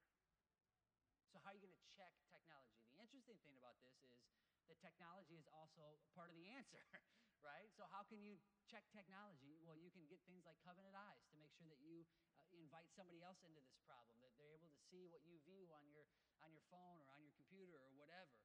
So, 1.30 1.38
how 1.42 1.52
are 1.52 1.58
you 1.58 1.62
going 1.62 1.74
to 1.74 1.86
check 1.94 2.14
technology? 2.30 2.82
The 2.90 2.98
interesting 2.98 3.38
thing 3.42 3.54
about 3.54 3.78
this 3.82 3.94
is 4.02 4.18
that 4.66 4.78
technology 4.82 5.38
is 5.38 5.46
also 5.50 5.98
part 6.14 6.30
of 6.30 6.36
the 6.38 6.46
answer, 6.50 6.82
right? 7.46 7.70
So, 7.74 7.86
how 7.90 8.02
can 8.06 8.22
you 8.22 8.38
check 8.66 8.86
technology? 8.90 9.58
Well, 9.62 9.78
you 9.78 9.90
can 9.90 10.06
get 10.10 10.22
things 10.26 10.46
like 10.46 10.58
covenant 10.62 10.94
eyes 10.94 11.22
to 11.30 11.36
make 11.38 11.50
sure 11.54 11.66
that 11.70 11.82
you 11.82 12.06
uh, 12.38 12.39
invite 12.58 12.90
somebody 12.94 13.22
else 13.22 13.38
into 13.46 13.62
this 13.62 13.78
problem, 13.86 14.18
that 14.24 14.34
they're 14.34 14.50
able 14.50 14.70
to 14.70 14.80
see 14.90 15.06
what 15.06 15.22
you 15.26 15.38
view 15.46 15.70
on 15.76 15.86
your, 15.90 16.06
on 16.42 16.50
your 16.50 16.64
phone 16.72 16.98
or 17.02 17.08
on 17.14 17.22
your 17.22 17.34
computer 17.36 17.78
or 17.78 17.92
whatever. 17.94 18.42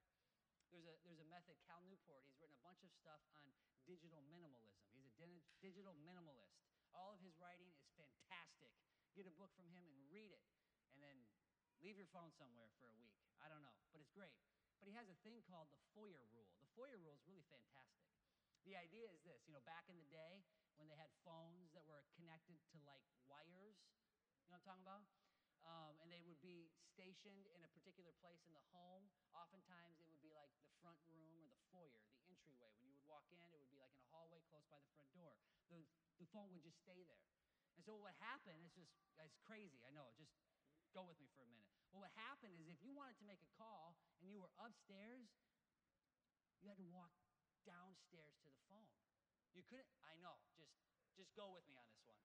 There's 0.70 0.86
a, 0.86 0.96
there's 1.08 1.22
a 1.24 1.30
method, 1.32 1.56
Cal 1.66 1.82
Newport, 1.88 2.26
he's 2.28 2.38
written 2.38 2.58
a 2.60 2.66
bunch 2.66 2.84
of 2.84 2.92
stuff 2.92 3.24
on 3.32 3.46
digital 3.88 4.22
minimalism. 4.28 4.86
He's 4.92 5.16
a 5.22 5.30
digital 5.64 5.96
minimalist. 6.04 6.60
All 6.92 7.16
of 7.16 7.20
his 7.24 7.38
writing 7.40 7.70
is 7.72 7.86
fantastic. 7.96 8.74
Get 9.16 9.30
a 9.30 9.34
book 9.40 9.54
from 9.56 9.72
him 9.72 9.88
and 9.88 9.98
read 10.12 10.36
it, 10.36 10.44
and 10.92 11.00
then 11.00 11.16
Leave 11.86 12.02
your 12.02 12.10
phone 12.10 12.34
somewhere 12.34 12.66
for 12.82 12.90
a 12.90 12.96
week. 12.98 13.14
I 13.38 13.46
don't 13.46 13.62
know, 13.62 13.78
but 13.94 14.02
it's 14.02 14.10
great. 14.10 14.34
But 14.82 14.90
he 14.90 14.98
has 14.98 15.06
a 15.06 15.18
thing 15.22 15.46
called 15.46 15.70
the 15.70 15.78
Foyer 15.94 16.26
Rule. 16.34 16.50
The 16.58 16.72
Foyer 16.74 16.98
Rule 16.98 17.14
is 17.14 17.22
really 17.30 17.46
fantastic. 17.46 18.10
The 18.66 18.74
idea 18.74 19.06
is 19.14 19.22
this 19.22 19.46
you 19.46 19.54
know, 19.54 19.62
back 19.70 19.86
in 19.86 20.02
the 20.02 20.10
day 20.10 20.42
when 20.78 20.88
they 20.92 21.00
had 21.00 21.12
phones 21.24 21.72
that 21.74 21.84
were 21.88 22.04
connected 22.16 22.60
to 22.74 22.78
like 22.84 23.04
wires, 23.26 23.80
you 24.46 24.52
know 24.52 24.60
what 24.60 24.64
I'm 24.64 24.68
talking 24.68 24.86
about? 24.86 25.06
Um, 25.66 25.98
and 26.04 26.14
they 26.14 26.22
would 26.22 26.38
be 26.46 26.70
stationed 26.86 27.50
in 27.58 27.66
a 27.66 27.72
particular 27.74 28.14
place 28.22 28.46
in 28.46 28.54
the 28.54 28.62
home. 28.70 29.10
Oftentimes, 29.34 29.98
it 29.98 30.06
would 30.06 30.22
be 30.22 30.30
like 30.30 30.54
the 30.62 30.70
front 30.78 31.02
room 31.10 31.50
or 31.50 31.50
the 31.58 31.66
foyer, 31.74 32.06
the 32.22 32.30
entryway. 32.30 32.70
When 32.78 32.86
you 32.86 32.94
would 33.02 33.10
walk 33.10 33.26
in, 33.34 33.50
it 33.50 33.58
would 33.58 33.74
be 33.74 33.82
like 33.82 33.90
in 33.98 34.02
a 34.04 34.10
hallway 34.14 34.46
close 34.46 34.70
by 34.70 34.78
the 34.78 34.92
front 34.94 35.10
door. 35.18 35.34
The, 35.74 35.82
the 36.22 36.30
phone 36.30 36.54
would 36.54 36.62
just 36.62 36.78
stay 36.86 37.02
there. 37.10 37.26
And 37.74 37.82
so 37.82 37.98
what 37.98 38.14
happened, 38.22 38.62
it's 38.62 38.78
just, 38.78 38.94
it's 39.18 39.42
crazy, 39.42 39.82
I 39.82 39.90
know, 39.90 40.14
just 40.16 40.32
Go 40.96 41.04
with 41.04 41.20
me 41.20 41.28
for 41.36 41.44
a 41.44 41.52
minute. 41.52 41.68
Well, 41.92 42.08
what 42.08 42.16
happened 42.16 42.56
is 42.56 42.72
if 42.72 42.80
you 42.80 42.96
wanted 42.96 43.20
to 43.20 43.28
make 43.28 43.44
a 43.44 43.52
call 43.60 44.00
and 44.24 44.32
you 44.32 44.40
were 44.40 44.56
upstairs, 44.56 45.28
you 46.64 46.72
had 46.72 46.80
to 46.80 46.88
walk 46.88 47.12
downstairs 47.68 48.40
to 48.40 48.48
the 48.48 48.64
phone. 48.72 48.88
You 49.56 49.64
couldn't, 49.64 49.88
I 50.04 50.20
know, 50.20 50.36
just, 50.60 50.76
just 51.16 51.32
go 51.32 51.48
with 51.56 51.64
me 51.72 51.80
on 51.80 51.88
this 51.88 52.04
one. 52.04 52.20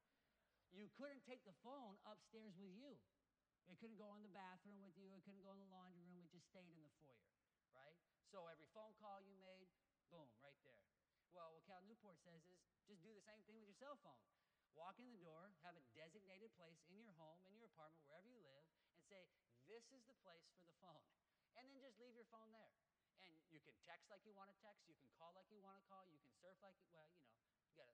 You 0.75 0.91
couldn't 0.99 1.23
take 1.23 1.47
the 1.47 1.55
phone 1.63 1.95
upstairs 2.03 2.59
with 2.59 2.75
you. 2.75 2.99
It 3.71 3.79
couldn't 3.79 4.03
go 4.03 4.19
in 4.19 4.27
the 4.27 4.35
bathroom 4.35 4.83
with 4.83 4.99
you. 4.99 5.15
It 5.15 5.23
couldn't 5.23 5.47
go 5.47 5.55
in 5.55 5.63
the 5.63 5.71
laundry 5.71 6.03
room. 6.11 6.27
It 6.27 6.35
just 6.35 6.51
stayed 6.51 6.75
in 6.75 6.83
the 6.83 6.91
foyer, 6.99 7.31
right? 7.71 7.95
So 8.35 8.51
every 8.51 8.67
phone 8.75 8.91
call 8.99 9.23
you 9.23 9.39
made, 9.39 9.71
boom, 10.11 10.27
right 10.43 10.59
there. 10.67 10.83
Well, 11.31 11.55
what 11.55 11.63
Cal 11.71 11.79
Newport 11.87 12.19
says 12.27 12.43
is 12.51 12.59
just 12.91 13.07
do 13.07 13.15
the 13.15 13.23
same 13.23 13.39
thing 13.47 13.55
with 13.63 13.71
your 13.71 13.79
cell 13.79 13.95
phone. 14.03 14.19
Walk 14.75 14.99
in 14.99 15.07
the 15.11 15.23
door, 15.23 15.55
have 15.63 15.79
a 15.79 15.85
designated 15.95 16.51
place 16.59 16.83
in 16.91 16.99
your 16.99 17.15
home, 17.15 17.39
in 17.47 17.55
your 17.55 17.71
apartment, 17.71 18.03
wherever 18.07 18.27
you 18.27 18.43
live, 18.43 18.67
and 18.99 19.03
say, 19.07 19.31
This 19.71 19.87
is 19.95 20.03
the 20.11 20.19
place 20.27 20.51
for 20.59 20.67
the 20.67 20.75
phone. 20.83 21.07
And 21.55 21.67
then 21.67 21.79
just 21.79 21.99
leave 22.03 22.15
your 22.15 22.27
phone 22.31 22.51
there. 22.51 22.75
And 23.25 23.33
you 23.53 23.61
can 23.61 23.77
text 23.85 24.09
like 24.09 24.25
you 24.25 24.33
want 24.33 24.49
to 24.49 24.59
text, 24.65 24.89
you 24.89 24.97
can 24.97 25.09
call 25.21 25.37
like 25.37 25.49
you 25.53 25.61
want 25.61 25.77
to 25.77 25.85
call, 25.87 26.05
you 26.09 26.17
can 26.21 26.33
surf 26.41 26.57
like, 26.65 26.77
well, 26.93 27.09
you 27.13 27.53
know, 27.53 27.61
you 27.69 27.77
gotta, 27.77 27.93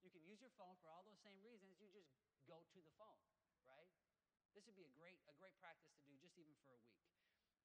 you 0.00 0.10
can 0.10 0.22
use 0.22 0.38
your 0.38 0.52
phone 0.54 0.78
for 0.80 0.88
all 0.90 1.02
those 1.02 1.18
same 1.26 1.38
reasons. 1.42 1.76
You 1.82 1.90
just 1.90 2.10
go 2.46 2.62
to 2.62 2.78
the 2.82 2.94
phone, 2.94 3.18
right? 3.66 3.90
This 4.54 4.66
would 4.66 4.78
be 4.78 4.86
a 4.86 4.94
great, 4.98 5.18
a 5.30 5.34
great 5.38 5.54
practice 5.58 5.90
to 5.94 6.02
do 6.06 6.14
just 6.18 6.34
even 6.38 6.54
for 6.62 6.74
a 6.74 6.82
week. 6.86 7.02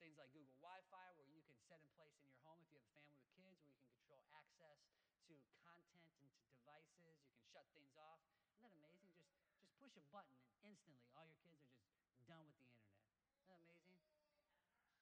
Things 0.01 0.17
like 0.19 0.29
Google 0.35 0.57
Wi 0.59 0.81
Fi, 0.91 1.07
where 1.15 1.29
you 1.29 1.41
can 1.47 1.57
set 1.65 1.79
in 1.81 1.89
place 1.95 2.13
in 2.19 2.27
your 2.27 2.37
home 2.43 2.59
if 2.61 2.69
you 2.69 2.77
have 2.77 2.85
a 2.85 2.93
family 2.93 3.15
with 3.17 3.31
kids, 3.39 3.57
where 3.63 3.71
you 3.71 3.79
can 3.79 3.89
control 3.95 4.21
access 4.35 4.83
to 5.31 5.33
content 5.63 6.05
and 6.19 6.29
to 6.29 6.45
devices. 6.51 7.15
You 7.23 7.31
can 7.31 7.41
shut 7.49 7.65
things 7.73 7.95
off. 7.95 8.19
Isn't 8.51 8.61
that 8.67 8.75
amazing? 8.75 9.07
Just, 9.15 9.31
just 9.55 9.71
push 9.79 9.95
a 9.95 10.03
button 10.11 10.35
and 10.35 10.51
instantly 10.67 11.07
all 11.15 11.25
your 11.25 11.39
kids 11.47 11.63
are 11.63 11.71
just 11.71 12.21
done 12.27 12.43
with 12.45 12.59
the 12.59 12.67
internet. 12.67 13.07
Isn't 13.39 13.49
that 13.49 13.61
amazing? 13.63 13.97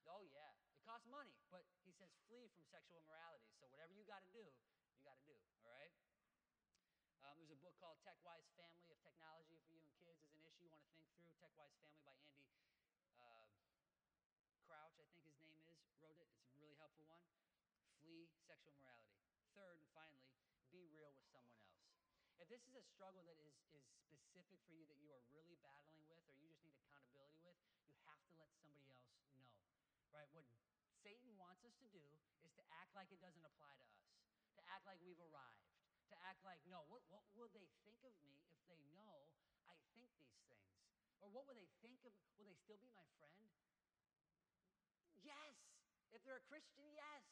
Oh, 0.07 0.23
yeah. 0.29 0.53
It 0.69 0.83
costs 0.85 1.07
money, 1.09 1.33
but 1.49 1.65
he 1.81 1.92
says 2.03 2.19
flee 2.27 2.51
from 2.51 2.67
sexual 2.67 2.99
immorality. 2.99 3.47
So 3.55 3.71
whatever 3.71 3.95
you 3.95 4.03
got 4.03 4.19
to 4.27 4.31
do, 4.35 4.43
you 4.43 5.03
got 5.07 5.15
to 5.23 5.27
do, 5.31 5.39
all 5.63 5.71
right? 5.71 5.95
Um, 7.23 7.39
there's 7.39 7.55
a 7.55 7.61
book 7.63 7.79
called 7.79 7.95
TechWise 8.03 8.51
Family. 8.59 8.91
If 8.91 8.99
technology 9.07 9.55
for 9.63 9.71
you 9.71 9.79
and 9.79 9.95
kids 10.03 10.19
is 10.19 10.35
an 10.35 10.43
issue 10.43 10.67
you 10.67 10.71
want 10.75 10.83
to 10.83 10.91
think 10.91 11.07
through, 11.15 11.31
TechWise 11.39 11.71
Family 11.79 12.03
by 12.03 12.19
Andy 12.27 12.59
uh, 13.15 13.47
Crouch, 14.67 14.99
I 14.99 15.07
think 15.15 15.23
his 15.23 15.39
name 15.39 15.55
is, 15.63 15.79
wrote 16.03 16.19
it. 16.19 16.27
It's 16.43 16.51
a 16.51 16.59
really 16.59 16.75
helpful 16.75 17.07
one. 17.07 17.23
Flee 18.03 18.27
sexual 18.43 18.75
immorality. 18.75 19.15
Third 19.55 19.79
and 19.79 19.87
finally, 19.95 20.27
be 20.75 20.83
real 20.91 21.15
with 21.15 21.23
someone 21.31 21.55
else. 21.55 21.71
If 22.43 22.51
this 22.51 22.67
is 22.67 22.75
a 22.75 22.83
struggle 22.83 23.23
that 23.31 23.39
is, 23.39 23.55
is 23.71 23.87
specific 24.03 24.59
for 24.67 24.75
you 24.75 24.83
that 24.91 24.99
you 24.99 25.07
are 25.15 25.23
really 25.31 25.55
battling 25.63 26.03
with 26.11 26.19
or 26.27 26.35
you 26.35 26.51
just 26.51 26.67
need 26.67 26.75
accountability 26.83 27.39
with, 27.47 27.55
you 27.87 27.95
have 28.03 28.19
to 28.27 28.35
let 28.35 28.51
somebody 28.59 28.91
else 28.91 29.07
know. 29.15 29.47
Right? 30.11 30.27
What 30.35 30.43
Satan 31.03 31.35
wants 31.35 31.61
us 31.67 31.75
to 31.83 31.87
do 31.91 32.03
is 32.47 32.51
to 32.55 32.63
act 32.79 32.95
like 32.95 33.11
it 33.11 33.19
doesn't 33.19 33.43
apply 33.43 33.75
to 33.75 33.85
us, 33.91 34.07
to 34.55 34.63
act 34.71 34.87
like 34.87 34.97
we've 35.03 35.19
arrived, 35.19 35.67
to 36.07 36.15
act 36.23 36.39
like, 36.47 36.63
no, 36.71 36.87
what, 36.87 37.03
what 37.11 37.27
will 37.35 37.51
they 37.51 37.67
think 37.83 37.99
of 38.07 38.15
me 38.23 38.39
if 38.47 38.63
they 38.71 38.79
know 38.95 39.27
I 39.67 39.75
think 39.91 40.07
these 40.15 40.39
things? 40.47 40.71
Or 41.19 41.27
what 41.31 41.47
will 41.47 41.55
they 41.55 41.67
think 41.83 41.99
of, 42.07 42.11
will 42.39 42.47
they 42.47 42.55
still 42.55 42.79
be 42.79 42.91
my 42.95 43.07
friend? 43.19 43.43
Yes. 45.23 45.55
If 46.11 46.23
they're 46.27 46.39
a 46.39 46.47
Christian, 46.51 46.83
yes. 46.91 47.23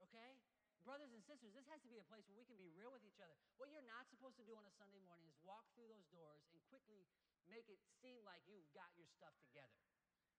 Okay? 0.00 0.40
Brothers 0.84 1.12
and 1.12 1.20
sisters, 1.28 1.52
this 1.52 1.68
has 1.68 1.80
to 1.84 1.90
be 1.92 2.00
a 2.00 2.06
place 2.08 2.24
where 2.28 2.40
we 2.40 2.48
can 2.48 2.56
be 2.56 2.72
real 2.72 2.88
with 2.88 3.04
each 3.04 3.20
other. 3.20 3.36
What 3.60 3.68
you're 3.68 3.84
not 3.84 4.08
supposed 4.08 4.40
to 4.40 4.44
do 4.48 4.56
on 4.56 4.64
a 4.64 4.72
Sunday 4.80 5.00
morning 5.04 5.28
is 5.28 5.36
walk 5.44 5.68
through 5.76 5.92
those 5.92 6.08
doors 6.08 6.40
and 6.48 6.60
quickly 6.72 7.04
make 7.52 7.68
it 7.68 7.80
seem 8.00 8.24
like 8.24 8.40
you've 8.48 8.68
got 8.72 8.88
your 8.96 9.08
stuff 9.12 9.36
together, 9.44 9.76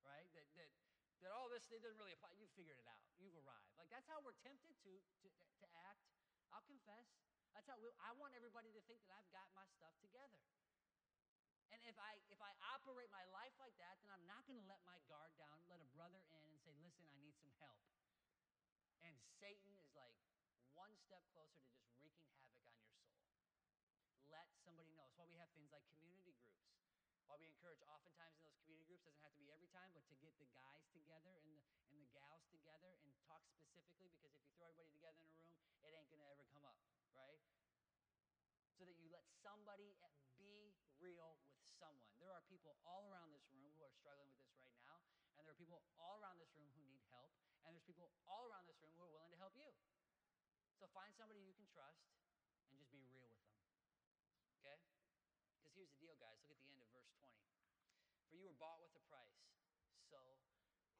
right? 0.01 0.25
That, 0.33 0.49
that, 0.57 0.69
that 1.23 1.31
all 1.35 1.51
this 1.51 1.67
it 1.71 1.83
doesn't 1.83 1.99
really 1.99 2.15
apply. 2.15 2.31
You've 2.39 2.53
figured 2.55 2.79
it 2.79 2.87
out. 2.87 3.03
You've 3.19 3.35
arrived. 3.35 3.75
Like 3.75 3.91
that's 3.91 4.07
how 4.07 4.23
we're 4.23 4.37
tempted 4.39 4.75
to, 4.87 4.93
to, 5.23 5.27
to 5.27 5.67
act. 5.87 6.03
I'll 6.51 6.65
confess. 6.65 7.05
That's 7.53 7.67
how 7.67 7.77
we, 7.81 7.89
I 7.99 8.13
want 8.15 8.37
everybody 8.37 8.71
to 8.71 8.81
think 8.87 9.01
that 9.09 9.13
I've 9.17 9.31
got 9.33 9.49
my 9.57 9.65
stuff 9.75 9.93
together. 9.99 10.39
And 11.69 11.81
if 11.85 11.97
I 12.01 12.17
if 12.33 12.41
I 12.41 12.49
operate 12.73 13.13
my 13.13 13.25
life 13.29 13.53
like 13.61 13.77
that, 13.77 14.01
then 14.01 14.09
I'm 14.09 14.25
not 14.25 14.41
going 14.49 14.57
to 14.57 14.65
let 14.65 14.81
my 14.89 14.97
guard 15.05 15.29
down, 15.37 15.53
let 15.69 15.77
a 15.77 15.89
brother 15.93 16.25
in 16.33 16.41
and 16.49 16.57
say, 16.65 16.73
"Listen, 16.81 17.05
I 17.05 17.13
need 17.21 17.37
some 17.37 17.53
help." 17.61 17.77
And 19.05 19.13
Satan 19.37 19.77
is 19.77 19.93
like 19.93 20.17
one 20.73 20.97
step 21.05 21.21
closer 21.29 21.61
to 21.61 21.69
just 21.77 21.93
wreaking 22.01 22.25
havoc 22.41 22.57
on 22.65 22.73
your 22.89 22.97
soul. 23.13 23.21
Let 24.33 24.49
somebody 24.65 24.89
know. 24.97 25.05
That's 25.05 25.17
why 25.17 25.29
we 25.29 25.37
have 25.37 25.53
things 25.53 25.69
like 25.69 25.85
community 25.93 26.28
we 27.37 27.45
encourage 27.45 27.83
oftentimes 27.85 28.33
in 28.39 28.41
those 28.41 28.57
community 28.65 28.89
groups 28.89 29.05
doesn't 29.05 29.21
have 29.21 29.35
to 29.37 29.41
be 29.43 29.53
every 29.53 29.69
time, 29.69 29.93
but 29.93 30.01
to 30.09 30.15
get 30.17 30.33
the 30.41 30.49
guys 30.49 30.81
together 30.89 31.37
and 31.37 31.45
the 31.45 31.61
and 31.93 32.01
the 32.01 32.09
gals 32.09 32.41
together 32.49 32.97
and 33.05 33.13
talk 33.29 33.45
specifically 33.45 34.09
because 34.17 34.33
if 34.33 34.41
you 34.41 34.49
throw 34.57 34.65
everybody 34.65 34.89
together 34.97 35.21
in 35.21 35.29
a 35.29 35.35
room, 35.37 35.53
it 35.85 35.93
ain't 35.93 36.09
gonna 36.09 36.25
ever 36.25 36.45
come 36.49 36.65
up, 36.65 36.77
right? 37.13 37.37
So 38.77 38.89
that 38.89 38.97
you 38.97 39.13
let 39.13 39.27
somebody 39.45 39.93
be 40.39 40.73
real 40.97 41.37
with 41.59 41.69
someone. 41.77 42.09
There 42.17 42.31
are 42.31 42.41
people 42.47 42.79
all 42.87 43.05
around 43.11 43.29
this 43.35 43.45
room 43.51 43.67
who 43.75 43.83
are 43.83 43.93
struggling 43.93 44.31
with 44.33 44.41
this 44.47 44.57
right 44.63 44.79
now, 44.81 44.97
and 45.37 45.45
there 45.45 45.53
are 45.53 45.61
people 45.61 45.83
all 45.99 46.17
around 46.23 46.39
this 46.39 46.49
room 46.55 46.71
who 46.73 46.81
need 46.87 47.03
help, 47.11 47.29
and 47.67 47.75
there's 47.75 47.85
people 47.85 48.09
all 48.25 48.47
around 48.47 48.65
this 48.65 48.79
room 48.81 48.95
who 48.95 49.03
are 49.05 49.13
willing 49.13 49.31
to 49.35 49.39
help 49.39 49.53
you. 49.53 49.69
So 50.79 50.87
find 50.95 51.11
somebody 51.19 51.43
you 51.43 51.51
can 51.53 51.67
trust 51.67 51.99
and 52.71 52.79
just 52.79 52.87
be 52.89 53.03
real 53.11 53.27
with 53.27 53.43
them. 53.43 53.59
Okay? 54.63 54.79
Because 55.59 55.75
here's 55.75 55.91
the 55.91 55.99
deal, 55.99 56.15
guys. 56.23 56.39
Look 56.47 56.55
at 56.55 56.63
the 56.63 56.71
end 56.71 56.87
of 56.87 56.98
verse 57.17 57.41
20. 57.49 57.65
For 58.29 58.35
you 58.37 58.45
were 58.45 58.57
bought 58.59 58.79
with 58.83 58.93
a 58.93 59.03
price. 59.09 59.41
So 60.09 60.19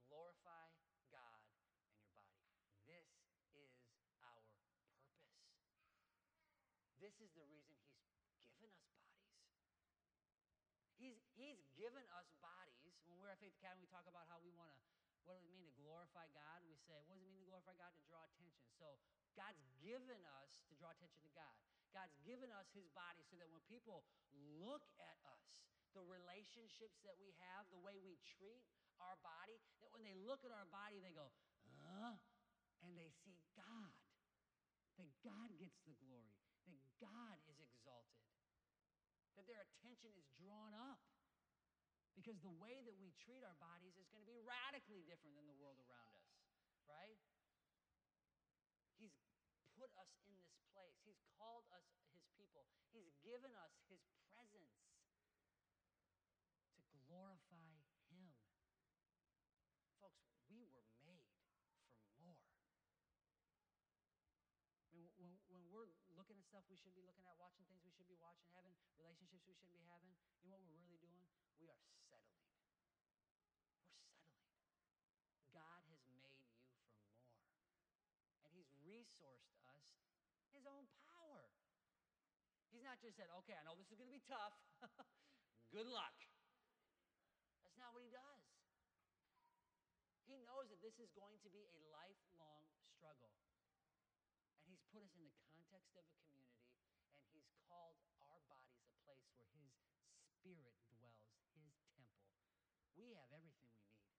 glorify 0.09 0.73
God 1.13 1.41
in 1.45 1.61
your 1.61 1.75
body. 1.85 2.01
This 2.89 3.05
is 3.53 3.69
our 4.25 4.41
purpose. 4.57 5.05
This 6.97 7.15
is 7.21 7.29
the 7.37 7.45
reason 7.45 7.77
He's 8.33 8.49
given 8.57 8.81
us 8.81 8.97
bodies. 9.21 9.39
He's, 10.99 11.19
he's 11.39 11.63
given 11.79 12.03
us 12.19 12.27
bodies. 12.43 12.97
When 13.07 13.21
we're 13.23 13.31
at 13.31 13.39
Faith 13.39 13.55
Academy, 13.55 13.87
we 13.87 13.91
talk 13.93 14.03
about 14.09 14.27
how 14.27 14.41
we 14.43 14.51
want 14.51 14.67
to, 14.73 14.79
what 15.23 15.39
does 15.39 15.45
it 15.47 15.53
mean 15.53 15.63
to 15.63 15.75
glorify 15.79 16.27
God? 16.35 16.59
We 16.67 16.75
say, 16.83 16.99
what 17.07 17.15
does 17.15 17.23
it 17.23 17.31
mean 17.31 17.45
to 17.45 17.49
glorify 17.49 17.77
God? 17.79 17.93
To 17.95 18.03
draw 18.09 18.25
attention. 18.25 18.67
So 18.75 18.99
God's 19.39 19.63
given 19.79 20.19
us 20.41 20.51
to 20.67 20.73
draw 20.75 20.91
attention 20.91 21.23
to 21.23 21.31
God. 21.31 21.55
God's 21.95 22.13
given 22.21 22.51
us 22.53 22.67
his 22.75 22.85
body 22.91 23.23
so 23.25 23.39
that 23.39 23.49
when 23.49 23.63
people 23.65 24.05
look 24.59 24.85
at 24.99 25.17
us, 25.25 25.63
the 25.93 26.05
relationships 26.05 27.01
that 27.03 27.17
we 27.17 27.33
have, 27.41 27.65
the 27.69 27.81
way 27.81 27.97
we 27.99 28.17
treat 28.37 28.65
our 28.99 29.15
body, 29.23 29.57
that 29.81 29.91
when 29.91 30.03
they 30.03 30.15
look 30.15 30.43
at 30.43 30.51
our 30.51 30.67
body, 30.69 30.99
they 30.99 31.15
go, 31.15 31.31
huh? 31.83 32.17
And 32.83 32.95
they 32.95 33.11
see 33.23 33.35
God. 33.55 33.95
That 34.99 35.11
God 35.23 35.51
gets 35.55 35.79
the 35.87 35.95
glory. 35.99 36.35
That 36.67 36.79
God 36.99 37.39
is 37.47 37.59
exalted. 37.59 38.27
That 39.39 39.47
their 39.47 39.63
attention 39.63 40.11
is 40.15 40.27
drawn 40.35 40.75
up. 40.75 40.99
Because 42.19 42.35
the 42.43 42.51
way 42.59 42.83
that 42.83 42.99
we 42.99 43.15
treat 43.15 43.47
our 43.47 43.55
bodies 43.63 43.95
is 43.95 44.11
going 44.11 44.19
to 44.19 44.27
be 44.27 44.35
radically 44.43 45.07
different 45.07 45.39
than 45.39 45.47
the 45.47 45.55
world 45.55 45.79
around 45.87 46.11
us, 46.19 46.27
right? 46.83 47.15
He's 48.99 49.15
put 49.79 49.87
us 49.95 50.11
in 50.27 50.35
this 50.35 50.51
place. 50.75 50.99
He's 51.07 51.23
called 51.39 51.63
us 51.71 51.87
his 52.11 52.27
people. 52.35 52.67
He's 52.91 53.07
given 53.23 53.55
us 53.55 53.71
his 53.87 54.03
presence 54.27 54.83
to 56.75 56.99
glorify 57.07 57.79
him. 58.11 58.35
Folks, 60.03 60.19
we 60.51 60.67
were 60.67 60.83
made 61.01 61.23
for 61.31 61.39
more. 62.19 62.35
I 64.91 64.95
mean, 64.95 65.09
when, 65.17 65.33
when 65.51 65.63
we're 65.71 65.89
looking 66.15 66.35
at 66.35 66.38
stuff 66.49 66.65
we 66.65 66.81
should 66.81 66.97
be 66.97 67.05
looking 67.05 67.29
at, 67.29 67.37
watching 67.37 67.61
things 67.69 67.85
we 67.85 67.93
should 67.93 68.09
be 68.09 68.17
watching, 68.17 68.49
having 68.57 68.73
relationships 68.97 69.45
we 69.45 69.53
shouldn't 69.53 69.77
be 69.77 69.85
having, 69.85 70.09
you 70.41 70.49
know 70.49 70.57
what 70.57 70.65
we're 70.65 70.81
really 70.81 70.97
doing? 70.97 71.21
We 71.61 71.69
are 71.69 71.77
settling. 72.01 72.41
We're 72.49 72.65
settling. 72.65 73.05
God 75.53 75.85
has 75.93 76.01
made 76.09 76.33
you 76.33 76.49
for 76.49 76.65
more. 76.65 76.89
And 78.49 78.51
He's 78.57 78.73
resourced 78.81 79.53
us 79.61 79.85
His 80.49 80.65
own 80.65 80.89
power. 81.05 81.53
He's 82.73 82.81
not 82.81 82.97
just 82.97 83.13
said, 83.13 83.29
okay, 83.45 83.53
I 83.53 83.61
know 83.61 83.77
this 83.77 83.85
is 83.93 83.97
going 84.01 84.09
to 84.09 84.17
be 84.17 84.25
tough. 84.25 84.57
Good 85.75 85.85
luck. 85.85 86.17
That's 87.61 87.77
not 87.77 87.93
what 87.93 88.01
He 88.01 88.09
does. 88.09 88.41
He 90.25 90.41
knows 90.45 90.69
that 90.73 90.81
this 90.81 90.97
is 90.97 91.13
going 91.13 91.37
to 91.45 91.49
be 91.53 91.65
a 91.69 91.77
lifelong 91.93 92.65
struggle. 92.97 93.37
And 94.61 94.77
He's 94.77 94.85
put 94.93 95.01
us 95.01 95.13
in 95.17 95.25
the 95.25 95.33
context 95.49 95.97
of 95.97 96.05
a 96.05 96.13
community, 96.29 96.77
and 97.17 97.33
He's 97.33 97.49
called 97.65 97.97
our 98.21 98.37
bodies 98.45 98.85
a 98.85 98.93
place 99.01 99.25
where 99.33 99.49
His 99.57 99.73
Spirit 100.37 100.77
dwells, 100.93 101.33
His 101.57 101.73
temple. 101.97 102.29
We 102.93 103.17
have 103.17 103.33
everything 103.33 103.65
we 103.73 103.81
need. 103.89 104.13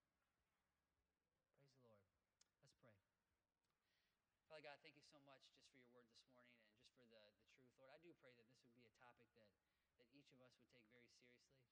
Praise 1.86 2.02
the 2.02 2.10
Lord. 2.18 2.34
Let's 2.66 2.74
pray. 2.82 4.49
Father 4.60 4.76
God, 4.76 4.84
thank 4.84 5.00
you 5.00 5.08
so 5.08 5.16
much 5.24 5.40
just 5.56 5.64
for 5.72 5.80
your 5.80 5.88
word 5.88 6.04
this 6.12 6.20
morning 6.36 6.52
and 6.60 6.68
just 6.76 6.92
for 6.92 7.08
the, 7.08 7.24
the 7.32 7.48
truth. 7.48 7.80
Lord, 7.80 7.96
I 7.96 7.96
do 8.04 8.12
pray 8.20 8.28
that 8.28 8.44
this 8.44 8.60
would 8.60 8.76
be 8.76 8.84
a 8.84 8.92
topic 9.00 9.24
that, 9.40 9.48
that 9.96 10.04
each 10.12 10.28
of 10.36 10.44
us 10.44 10.52
would 10.60 10.68
take 10.68 10.84
very 10.92 11.08
seriously. 11.16 11.64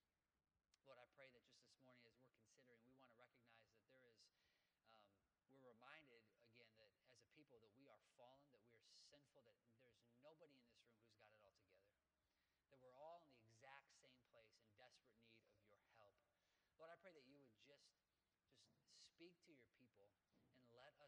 Lord, 0.89 0.97
I 0.97 1.05
pray 1.13 1.29
that 1.29 1.45
just 1.45 1.61
this 1.69 1.77
morning 1.85 2.09
as 2.09 2.17
we're 2.17 2.33
considering, 2.33 2.81
we 2.89 2.97
want 2.97 3.13
to 3.13 3.21
recognize 3.21 3.69
that 3.77 3.93
there 4.01 4.17
is, 4.17 4.33
um, 4.65 5.05
we're 5.53 5.69
reminded 5.69 6.25
again 6.49 6.73
that 6.81 6.97
as 7.05 7.13
a 7.13 7.29
people 7.37 7.61
that 7.61 7.77
we 7.77 7.85
are 7.93 8.01
fallen, 8.17 8.49
that 8.57 8.65
we 8.65 8.73
are 8.81 8.97
sinful, 9.13 9.45
that 9.45 9.61
there's 9.61 10.17
nobody 10.25 10.57
in 10.57 10.65
this 10.65 10.81
room 10.89 11.13
who's 11.29 11.45
got 11.45 11.53
it 11.53 11.61
all 11.61 11.77
together. 11.93 12.09
That 12.73 12.81
we're 12.81 12.97
all 12.97 13.21
in 13.21 13.37
the 13.37 13.45
exact 13.53 13.93
same 14.01 14.25
place 14.33 14.57
in 14.65 14.65
desperate 14.81 15.13
need 15.29 15.45
of 15.61 15.77
your 15.77 15.93
help. 16.01 16.17
Lord, 16.81 16.89
I 16.89 16.97
pray 17.05 17.13
that 17.13 17.29
you 17.29 17.37
would 17.37 17.53
just 17.69 17.69
just 17.69 19.05
speak 19.13 19.37
to 19.45 19.53
your 19.53 19.69
people 19.77 20.09
and 20.09 20.58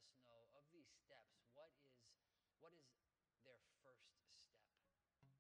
us 0.00 0.16
know 0.24 0.48
of 0.56 0.64
these 0.72 0.88
steps 0.88 1.44
what 1.52 1.68
is 1.68 1.84
what 2.60 2.72
is 2.76 2.88
their 3.44 3.60
first 3.80 4.08
step? 4.08 4.32
Um, 5.20 5.32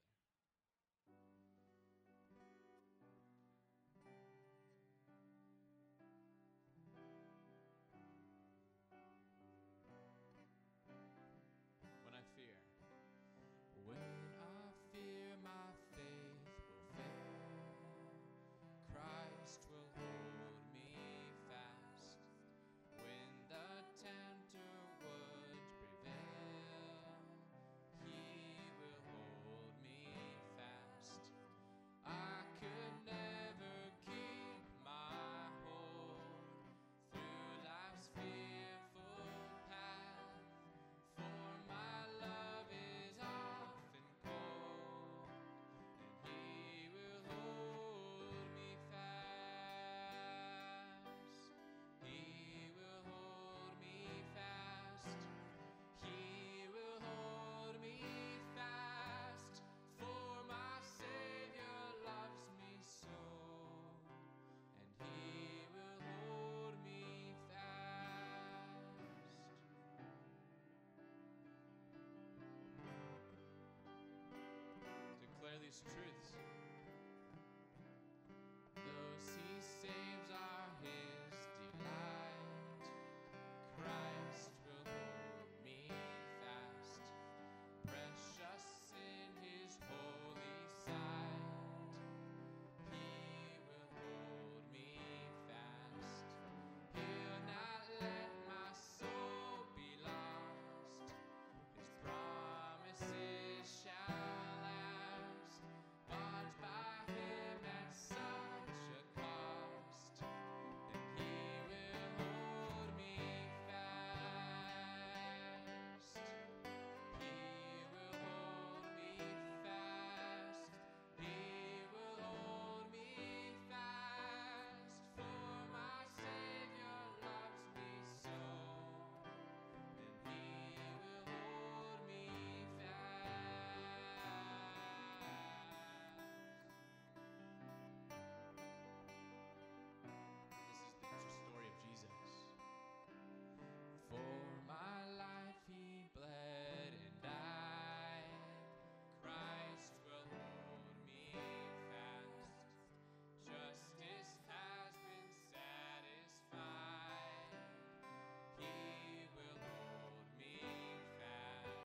glorious 75.68 75.80
truth. 75.84 76.17